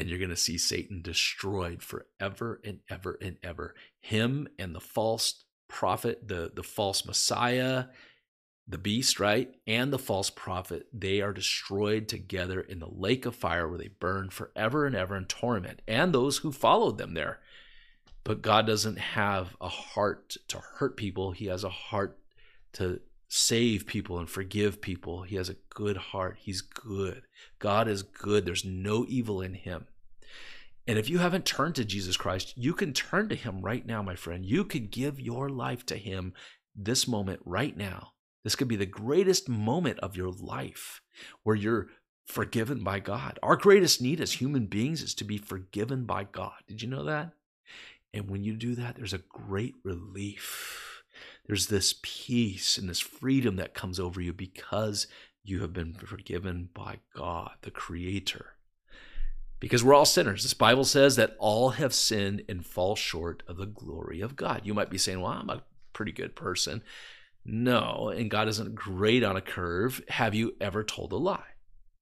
and 0.00 0.08
you're 0.08 0.18
going 0.18 0.30
to 0.30 0.36
see 0.36 0.56
Satan 0.56 1.02
destroyed 1.02 1.82
forever 1.82 2.58
and 2.64 2.78
ever 2.88 3.18
and 3.20 3.36
ever. 3.42 3.74
Him 4.00 4.48
and 4.58 4.74
the 4.74 4.80
false 4.80 5.44
prophet, 5.68 6.26
the, 6.26 6.50
the 6.54 6.62
false 6.62 7.04
Messiah, 7.04 7.84
the 8.66 8.78
beast, 8.78 9.20
right? 9.20 9.54
And 9.66 9.92
the 9.92 9.98
false 9.98 10.30
prophet, 10.30 10.86
they 10.90 11.20
are 11.20 11.34
destroyed 11.34 12.08
together 12.08 12.62
in 12.62 12.78
the 12.78 12.88
lake 12.88 13.26
of 13.26 13.36
fire 13.36 13.68
where 13.68 13.76
they 13.76 13.88
burn 13.88 14.30
forever 14.30 14.86
and 14.86 14.96
ever 14.96 15.14
in 15.16 15.26
torment, 15.26 15.82
and 15.86 16.14
those 16.14 16.38
who 16.38 16.50
followed 16.50 16.96
them 16.96 17.12
there. 17.12 17.40
But 18.24 18.40
God 18.40 18.66
doesn't 18.66 18.98
have 18.98 19.54
a 19.60 19.68
heart 19.68 20.38
to 20.48 20.62
hurt 20.78 20.96
people, 20.96 21.32
He 21.32 21.46
has 21.46 21.62
a 21.62 21.68
heart 21.68 22.18
to 22.74 23.00
save 23.32 23.86
people 23.86 24.18
and 24.18 24.28
forgive 24.28 24.82
people. 24.82 25.22
He 25.22 25.36
has 25.36 25.48
a 25.48 25.56
good 25.72 25.96
heart. 25.96 26.36
He's 26.40 26.60
good. 26.60 27.22
God 27.60 27.86
is 27.86 28.02
good. 28.02 28.44
There's 28.44 28.64
no 28.64 29.06
evil 29.08 29.40
in 29.40 29.54
him. 29.54 29.86
And 30.88 30.98
if 30.98 31.08
you 31.08 31.18
haven't 31.18 31.44
turned 31.44 31.76
to 31.76 31.84
Jesus 31.84 32.16
Christ, 32.16 32.54
you 32.56 32.74
can 32.74 32.92
turn 32.92 33.28
to 33.28 33.36
him 33.36 33.60
right 33.62 33.86
now, 33.86 34.02
my 34.02 34.16
friend. 34.16 34.44
You 34.44 34.64
could 34.64 34.90
give 34.90 35.20
your 35.20 35.48
life 35.48 35.86
to 35.86 35.96
him 35.96 36.34
this 36.74 37.06
moment 37.06 37.40
right 37.44 37.76
now. 37.76 38.14
This 38.42 38.56
could 38.56 38.66
be 38.66 38.76
the 38.76 38.84
greatest 38.84 39.48
moment 39.48 40.00
of 40.00 40.16
your 40.16 40.32
life 40.32 41.00
where 41.44 41.54
you're 41.54 41.86
forgiven 42.26 42.82
by 42.82 42.98
God. 42.98 43.38
Our 43.44 43.54
greatest 43.54 44.02
need 44.02 44.20
as 44.20 44.32
human 44.32 44.66
beings 44.66 45.02
is 45.02 45.14
to 45.14 45.24
be 45.24 45.38
forgiven 45.38 46.04
by 46.04 46.24
God. 46.24 46.54
Did 46.66 46.82
you 46.82 46.88
know 46.88 47.04
that? 47.04 47.30
And 48.12 48.28
when 48.28 48.42
you 48.42 48.56
do 48.56 48.74
that, 48.74 48.96
there's 48.96 49.12
a 49.12 49.18
great 49.18 49.76
relief 49.84 50.89
there's 51.46 51.66
this 51.66 51.94
peace 52.02 52.78
and 52.78 52.88
this 52.88 53.00
freedom 53.00 53.56
that 53.56 53.74
comes 53.74 53.98
over 53.98 54.20
you 54.20 54.32
because 54.32 55.06
you 55.42 55.60
have 55.60 55.72
been 55.72 55.94
forgiven 55.94 56.68
by 56.74 56.98
God, 57.14 57.52
the 57.62 57.70
Creator. 57.70 58.54
Because 59.58 59.84
we're 59.84 59.94
all 59.94 60.06
sinners. 60.06 60.42
This 60.42 60.54
Bible 60.54 60.84
says 60.84 61.16
that 61.16 61.36
all 61.38 61.70
have 61.70 61.92
sinned 61.92 62.42
and 62.48 62.64
fall 62.64 62.96
short 62.96 63.42
of 63.46 63.56
the 63.56 63.66
glory 63.66 64.20
of 64.20 64.36
God. 64.36 64.62
You 64.64 64.74
might 64.74 64.90
be 64.90 64.98
saying, 64.98 65.20
well, 65.20 65.32
I'm 65.32 65.50
a 65.50 65.62
pretty 65.92 66.12
good 66.12 66.34
person. 66.34 66.82
No, 67.44 68.12
and 68.14 68.30
God 68.30 68.48
isn't 68.48 68.74
great 68.74 69.22
on 69.22 69.36
a 69.36 69.40
curve. 69.40 70.02
Have 70.08 70.34
you 70.34 70.54
ever 70.60 70.84
told 70.84 71.12
a 71.12 71.16
lie? 71.16 71.42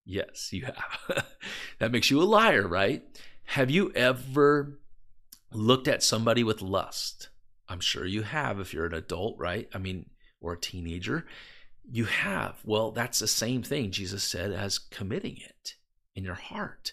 Yes, 0.05 0.53
you 0.53 0.67
have. 0.67 1.27
that 1.79 1.93
makes 1.93 2.11
you 2.11 2.21
a 2.21 2.25
liar, 2.25 2.67
right? 2.67 3.05
Have 3.45 3.71
you 3.71 3.93
ever 3.95 4.79
looked 5.53 5.89
at 5.89 6.03
somebody 6.03 6.45
with 6.45 6.63
lust? 6.63 7.29
I'm 7.69 7.81
sure 7.81 8.07
you 8.07 8.23
have 8.23 8.61
if 8.61 8.73
you're 8.73 8.87
an 8.87 8.95
adult, 8.95 9.37
right? 9.39 9.69
I 9.75 9.79
mean, 9.79 10.11
or 10.41 10.55
a 10.55 10.61
teenager. 10.61 11.27
You 11.91 12.05
have. 12.05 12.57
Well, 12.65 12.91
that's 12.91 13.19
the 13.19 13.27
same 13.27 13.63
thing 13.63 13.91
Jesus 13.91 14.23
said 14.23 14.53
as 14.53 14.79
committing 14.79 15.37
it 15.39 15.75
in 16.15 16.25
your 16.25 16.35
heart. 16.35 16.93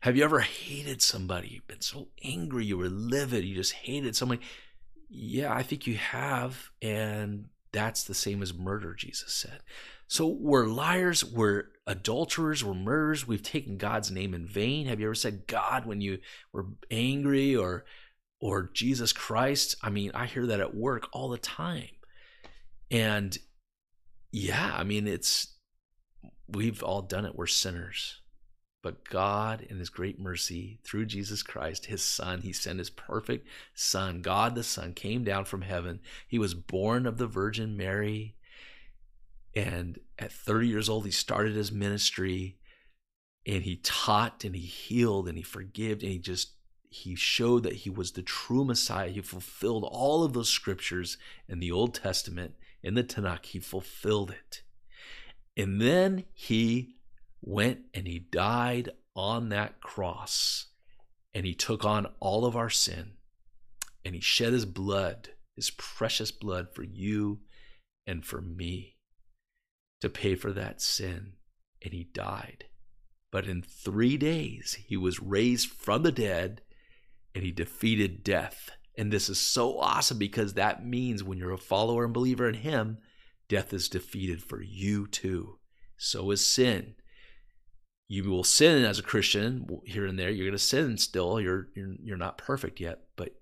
Have 0.00 0.16
you 0.16 0.24
ever 0.24 0.40
hated 0.40 1.00
somebody? 1.00 1.48
You've 1.48 1.66
been 1.66 1.80
so 1.80 2.08
angry, 2.22 2.66
you 2.66 2.76
were 2.76 2.90
livid, 2.90 3.44
you 3.44 3.54
just 3.54 3.72
hated 3.72 4.14
somebody. 4.14 4.42
Yeah, 5.08 5.52
I 5.52 5.62
think 5.62 5.86
you 5.86 5.94
have. 5.96 6.70
And 6.82 7.46
that's 7.72 8.04
the 8.04 8.14
same 8.14 8.42
as 8.42 8.52
murder, 8.52 8.94
Jesus 8.94 9.32
said. 9.32 9.60
So 10.06 10.26
we're 10.26 10.66
liars, 10.66 11.24
we're 11.24 11.68
adulterers, 11.86 12.62
we're 12.62 12.74
murderers, 12.74 13.26
we've 13.26 13.42
taken 13.42 13.78
God's 13.78 14.10
name 14.10 14.34
in 14.34 14.46
vain. 14.46 14.86
Have 14.86 15.00
you 15.00 15.06
ever 15.06 15.14
said 15.14 15.46
God 15.46 15.86
when 15.86 16.00
you 16.00 16.18
were 16.52 16.66
angry 16.90 17.56
or 17.56 17.84
or 18.44 18.68
Jesus 18.74 19.10
Christ? 19.14 19.74
I 19.82 19.88
mean, 19.88 20.10
I 20.12 20.26
hear 20.26 20.44
that 20.44 20.60
at 20.60 20.74
work 20.74 21.08
all 21.14 21.30
the 21.30 21.38
time. 21.38 21.88
And 22.90 23.38
yeah, 24.32 24.74
I 24.76 24.84
mean, 24.84 25.08
it's, 25.08 25.54
we've 26.46 26.82
all 26.82 27.00
done 27.00 27.24
it. 27.24 27.36
We're 27.36 27.46
sinners. 27.46 28.20
But 28.82 29.08
God, 29.08 29.62
in 29.62 29.78
His 29.78 29.88
great 29.88 30.20
mercy, 30.20 30.78
through 30.84 31.06
Jesus 31.06 31.42
Christ, 31.42 31.86
His 31.86 32.02
Son, 32.02 32.42
He 32.42 32.52
sent 32.52 32.80
His 32.80 32.90
perfect 32.90 33.48
Son. 33.74 34.20
God 34.20 34.54
the 34.54 34.62
Son 34.62 34.92
came 34.92 35.24
down 35.24 35.46
from 35.46 35.62
heaven. 35.62 36.00
He 36.28 36.38
was 36.38 36.52
born 36.52 37.06
of 37.06 37.16
the 37.16 37.26
Virgin 37.26 37.78
Mary. 37.78 38.36
And 39.56 39.98
at 40.18 40.30
30 40.30 40.68
years 40.68 40.90
old, 40.90 41.06
He 41.06 41.12
started 41.12 41.56
His 41.56 41.72
ministry 41.72 42.58
and 43.46 43.62
He 43.62 43.76
taught 43.76 44.44
and 44.44 44.54
He 44.54 44.66
healed 44.66 45.28
and 45.28 45.38
He 45.38 45.42
forgave 45.42 46.02
and 46.02 46.12
He 46.12 46.18
just 46.18 46.53
he 46.94 47.16
showed 47.16 47.64
that 47.64 47.74
he 47.74 47.90
was 47.90 48.12
the 48.12 48.22
true 48.22 48.64
Messiah. 48.64 49.08
He 49.08 49.20
fulfilled 49.20 49.84
all 49.90 50.22
of 50.22 50.32
those 50.32 50.48
scriptures 50.48 51.18
in 51.48 51.58
the 51.58 51.72
Old 51.72 51.92
Testament, 51.92 52.54
in 52.84 52.94
the 52.94 53.02
Tanakh. 53.02 53.46
He 53.46 53.58
fulfilled 53.58 54.30
it. 54.30 54.62
And 55.56 55.80
then 55.80 56.24
he 56.32 56.94
went 57.42 57.80
and 57.92 58.06
he 58.06 58.20
died 58.20 58.90
on 59.16 59.48
that 59.48 59.80
cross 59.80 60.66
and 61.34 61.44
he 61.44 61.52
took 61.52 61.84
on 61.84 62.06
all 62.20 62.44
of 62.44 62.54
our 62.54 62.70
sin 62.70 63.14
and 64.04 64.14
he 64.14 64.20
shed 64.20 64.52
his 64.52 64.64
blood, 64.64 65.30
his 65.56 65.70
precious 65.70 66.30
blood 66.30 66.68
for 66.72 66.84
you 66.84 67.40
and 68.06 68.24
for 68.24 68.40
me 68.40 68.94
to 70.00 70.08
pay 70.08 70.36
for 70.36 70.52
that 70.52 70.80
sin. 70.80 71.32
And 71.82 71.92
he 71.92 72.04
died. 72.04 72.66
But 73.32 73.48
in 73.48 73.62
three 73.62 74.16
days, 74.16 74.78
he 74.86 74.96
was 74.96 75.20
raised 75.20 75.68
from 75.68 76.04
the 76.04 76.12
dead 76.12 76.62
and 77.34 77.44
he 77.44 77.52
defeated 77.52 78.22
death. 78.22 78.70
And 78.96 79.12
this 79.12 79.28
is 79.28 79.38
so 79.38 79.78
awesome 79.78 80.18
because 80.18 80.54
that 80.54 80.86
means 80.86 81.24
when 81.24 81.38
you're 81.38 81.50
a 81.50 81.58
follower 81.58 82.04
and 82.04 82.14
believer 82.14 82.48
in 82.48 82.54
him, 82.54 82.98
death 83.48 83.72
is 83.72 83.88
defeated 83.88 84.42
for 84.42 84.62
you 84.62 85.06
too. 85.06 85.58
So 85.96 86.30
is 86.30 86.46
sin. 86.46 86.94
You 88.08 88.30
will 88.30 88.44
sin 88.44 88.84
as 88.84 88.98
a 88.98 89.02
Christian 89.02 89.80
here 89.84 90.06
and 90.06 90.18
there. 90.18 90.30
You're 90.30 90.46
going 90.46 90.52
to 90.52 90.58
sin 90.58 90.98
still. 90.98 91.40
You're, 91.40 91.68
you're 91.74 91.94
you're 92.02 92.16
not 92.16 92.38
perfect 92.38 92.78
yet, 92.78 93.04
but 93.16 93.34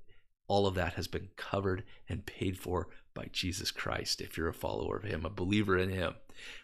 all 0.46 0.66
of 0.66 0.74
that 0.76 0.94
has 0.94 1.09
been 1.09 1.28
covered 1.37 1.83
and 2.09 2.24
paid 2.24 2.59
for 2.59 2.88
by 3.14 3.28
Jesus 3.33 3.70
Christ 3.70 4.20
if 4.20 4.37
you're 4.37 4.48
a 4.48 4.55
follower 4.55 4.96
of 4.96 5.05
him, 5.05 5.24
a 5.24 5.31
believer 5.31 5.76
in 5.76 5.90
him. 5.90 6.14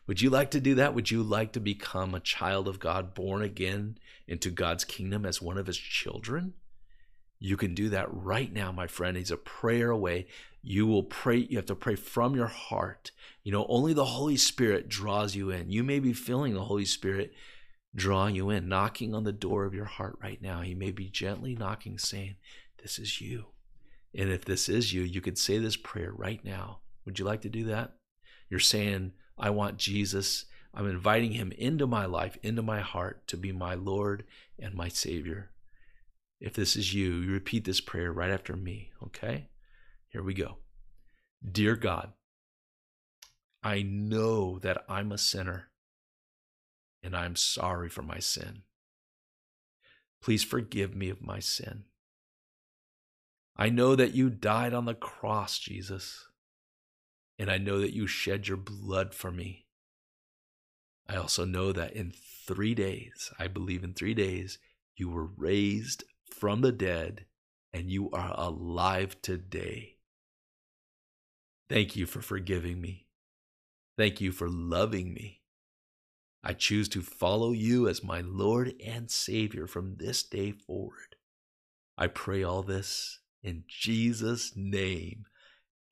Would 0.06 0.22
you 0.22 0.30
like 0.30 0.50
to 0.52 0.60
do 0.60 0.74
that? 0.76 0.94
Would 0.94 1.10
you 1.10 1.22
like 1.22 1.52
to 1.52 1.60
become 1.60 2.14
a 2.14 2.20
child 2.20 2.68
of 2.68 2.78
God, 2.78 3.14
born 3.14 3.42
again 3.42 3.98
into 4.26 4.50
God's 4.50 4.84
kingdom 4.84 5.26
as 5.26 5.42
one 5.42 5.58
of 5.58 5.66
his 5.66 5.78
children? 5.78 6.54
You 7.40 7.56
can 7.56 7.74
do 7.74 7.88
that 7.90 8.12
right 8.12 8.52
now, 8.52 8.72
my 8.72 8.86
friend. 8.86 9.16
He's 9.16 9.30
a 9.30 9.36
prayer 9.36 9.90
away. 9.90 10.26
You 10.62 10.86
will 10.86 11.04
pray, 11.04 11.36
you 11.36 11.56
have 11.56 11.66
to 11.66 11.74
pray 11.74 11.94
from 11.94 12.34
your 12.34 12.48
heart. 12.48 13.12
You 13.44 13.52
know, 13.52 13.66
only 13.68 13.92
the 13.92 14.04
Holy 14.04 14.36
Spirit 14.36 14.88
draws 14.88 15.34
you 15.34 15.50
in. 15.50 15.70
You 15.70 15.84
may 15.84 16.00
be 16.00 16.12
feeling 16.12 16.54
the 16.54 16.64
Holy 16.64 16.84
Spirit 16.84 17.32
drawing 17.94 18.34
you 18.34 18.50
in, 18.50 18.68
knocking 18.68 19.14
on 19.14 19.24
the 19.24 19.32
door 19.32 19.64
of 19.64 19.74
your 19.74 19.84
heart 19.84 20.18
right 20.20 20.42
now. 20.42 20.62
He 20.62 20.74
may 20.74 20.90
be 20.90 21.08
gently 21.08 21.54
knocking, 21.54 21.98
saying, 21.98 22.36
This 22.82 22.98
is 22.98 23.20
you. 23.20 23.46
And 24.14 24.30
if 24.30 24.44
this 24.44 24.68
is 24.68 24.92
you, 24.92 25.02
you 25.02 25.20
could 25.20 25.38
say 25.38 25.58
this 25.58 25.76
prayer 25.76 26.12
right 26.12 26.44
now. 26.44 26.80
Would 27.04 27.18
you 27.18 27.24
like 27.24 27.42
to 27.42 27.48
do 27.48 27.64
that? 27.66 27.92
You're 28.50 28.60
saying, 28.60 29.12
I 29.38 29.50
want 29.50 29.76
Jesus. 29.76 30.46
I'm 30.74 30.88
inviting 30.88 31.32
him 31.32 31.52
into 31.52 31.86
my 31.86 32.06
life, 32.06 32.36
into 32.42 32.62
my 32.62 32.80
heart 32.80 33.26
to 33.28 33.36
be 33.36 33.52
my 33.52 33.74
Lord 33.74 34.24
and 34.58 34.74
my 34.74 34.88
Savior. 34.88 35.50
If 36.40 36.54
this 36.54 36.76
is 36.76 36.94
you, 36.94 37.16
you 37.16 37.32
repeat 37.32 37.64
this 37.64 37.80
prayer 37.80 38.12
right 38.12 38.30
after 38.30 38.54
me, 38.54 38.92
okay? 39.02 39.48
Here 40.08 40.22
we 40.22 40.34
go. 40.34 40.58
Dear 41.50 41.76
God, 41.76 42.12
I 43.62 43.82
know 43.82 44.58
that 44.60 44.84
I'm 44.88 45.10
a 45.12 45.18
sinner 45.18 45.70
and 47.02 47.16
I'm 47.16 47.36
sorry 47.36 47.88
for 47.88 48.02
my 48.02 48.18
sin. 48.18 48.62
Please 50.22 50.44
forgive 50.44 50.94
me 50.94 51.10
of 51.10 51.22
my 51.22 51.40
sin. 51.40 51.84
I 53.56 53.68
know 53.68 53.96
that 53.96 54.14
you 54.14 54.30
died 54.30 54.72
on 54.72 54.84
the 54.84 54.94
cross, 54.94 55.58
Jesus, 55.58 56.26
and 57.38 57.50
I 57.50 57.58
know 57.58 57.80
that 57.80 57.94
you 57.94 58.06
shed 58.06 58.46
your 58.46 58.56
blood 58.56 59.14
for 59.14 59.32
me. 59.32 59.66
I 61.08 61.16
also 61.16 61.44
know 61.44 61.72
that 61.72 61.92
in 61.92 62.12
three 62.46 62.74
days, 62.74 63.32
I 63.38 63.48
believe 63.48 63.82
in 63.82 63.94
three 63.94 64.14
days, 64.14 64.58
you 64.96 65.08
were 65.08 65.24
raised 65.24 66.04
from 66.34 66.60
the 66.60 66.72
dead, 66.72 67.26
and 67.72 67.90
you 67.90 68.10
are 68.10 68.32
alive 68.36 69.20
today. 69.22 69.96
Thank 71.68 71.96
you 71.96 72.06
for 72.06 72.22
forgiving 72.22 72.80
me. 72.80 73.06
Thank 73.96 74.20
you 74.20 74.32
for 74.32 74.48
loving 74.48 75.12
me. 75.12 75.42
I 76.42 76.52
choose 76.52 76.88
to 76.90 77.02
follow 77.02 77.52
you 77.52 77.88
as 77.88 78.04
my 78.04 78.20
Lord 78.20 78.74
and 78.84 79.10
Savior 79.10 79.66
from 79.66 79.96
this 79.96 80.22
day 80.22 80.52
forward. 80.52 81.16
I 81.96 82.06
pray 82.06 82.42
all 82.42 82.62
this 82.62 83.18
in 83.42 83.64
Jesus' 83.66 84.52
name. 84.56 85.24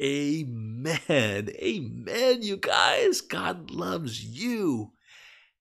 Amen. 0.00 1.48
Amen, 1.50 2.42
you 2.42 2.56
guys. 2.56 3.20
God 3.20 3.70
loves 3.70 4.24
you. 4.24 4.92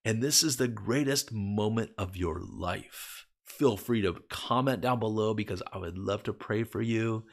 And 0.04 0.22
this 0.22 0.44
is 0.44 0.58
the 0.58 0.68
greatest 0.68 1.32
moment 1.34 1.92
of 1.98 2.16
your 2.16 2.40
life 2.40 3.25
feel 3.46 3.78
free 3.78 4.02
to 4.02 4.22
comment 4.30 4.82
down 4.82 5.00
below 5.00 5.34
because 5.34 5.62
I 5.72 5.78
would 5.78 5.98
love 5.98 6.24
to 6.24 6.34
pray 6.34 6.64
for 6.64 6.82
you. 6.82 7.26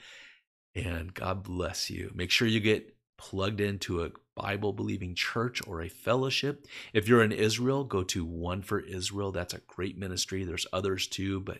And 0.75 1.13
God 1.13 1.43
bless 1.43 1.91
you. 1.91 2.11
Make 2.15 2.31
sure 2.31 2.49
you 2.49 2.61
get 2.61 2.95
plugged 3.19 3.61
into 3.61 4.03
a 4.03 4.11
Bible 4.35 4.73
believing 4.73 5.15
church 5.15 5.61
or 5.67 5.83
a 5.83 5.89
fellowship. 5.89 6.67
If 6.93 7.09
you're 7.09 7.23
in 7.23 7.33
Israel, 7.33 7.85
go 7.85 8.03
to 8.05 8.25
One 8.25 8.63
for 8.63 8.81
Israel. 8.81 9.33
That's 9.33 9.55
a 9.55 9.61
great 9.67 9.99
ministry. 9.99 10.45
There's 10.45 10.67
others 10.73 11.07
too, 11.07 11.41
but 11.41 11.59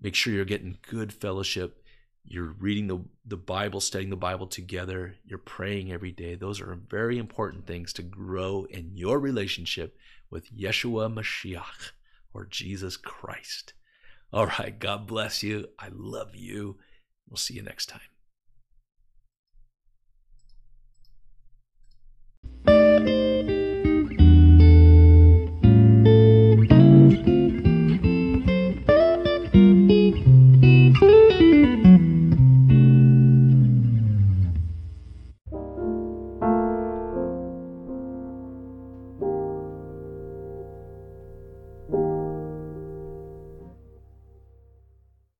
make 0.00 0.14
sure 0.14 0.32
you're 0.32 0.44
getting 0.44 0.78
good 0.88 1.12
fellowship. 1.12 1.82
You're 2.24 2.54
reading 2.58 2.88
the, 2.88 3.02
the 3.24 3.38
Bible, 3.38 3.80
studying 3.80 4.10
the 4.10 4.16
Bible 4.16 4.46
together. 4.46 5.16
You're 5.24 5.38
praying 5.38 5.90
every 5.90 6.12
day. 6.12 6.34
Those 6.34 6.60
are 6.60 6.78
very 6.90 7.16
important 7.16 7.66
things 7.66 7.94
to 7.94 8.02
grow 8.02 8.66
in 8.68 8.90
your 8.94 9.18
relationship 9.18 9.96
with 10.30 10.54
Yeshua 10.54 11.12
Mashiach 11.12 11.92
or 12.32 12.46
Jesus 12.46 12.96
Christ. 12.96 13.74
All 14.32 14.46
right. 14.46 14.78
God 14.78 15.06
bless 15.06 15.42
you. 15.42 15.68
I 15.78 15.88
love 15.92 16.34
you. 16.34 16.78
We'll 17.28 17.36
see 17.36 17.54
you 17.54 17.62
next 17.62 17.86
time. 17.86 18.00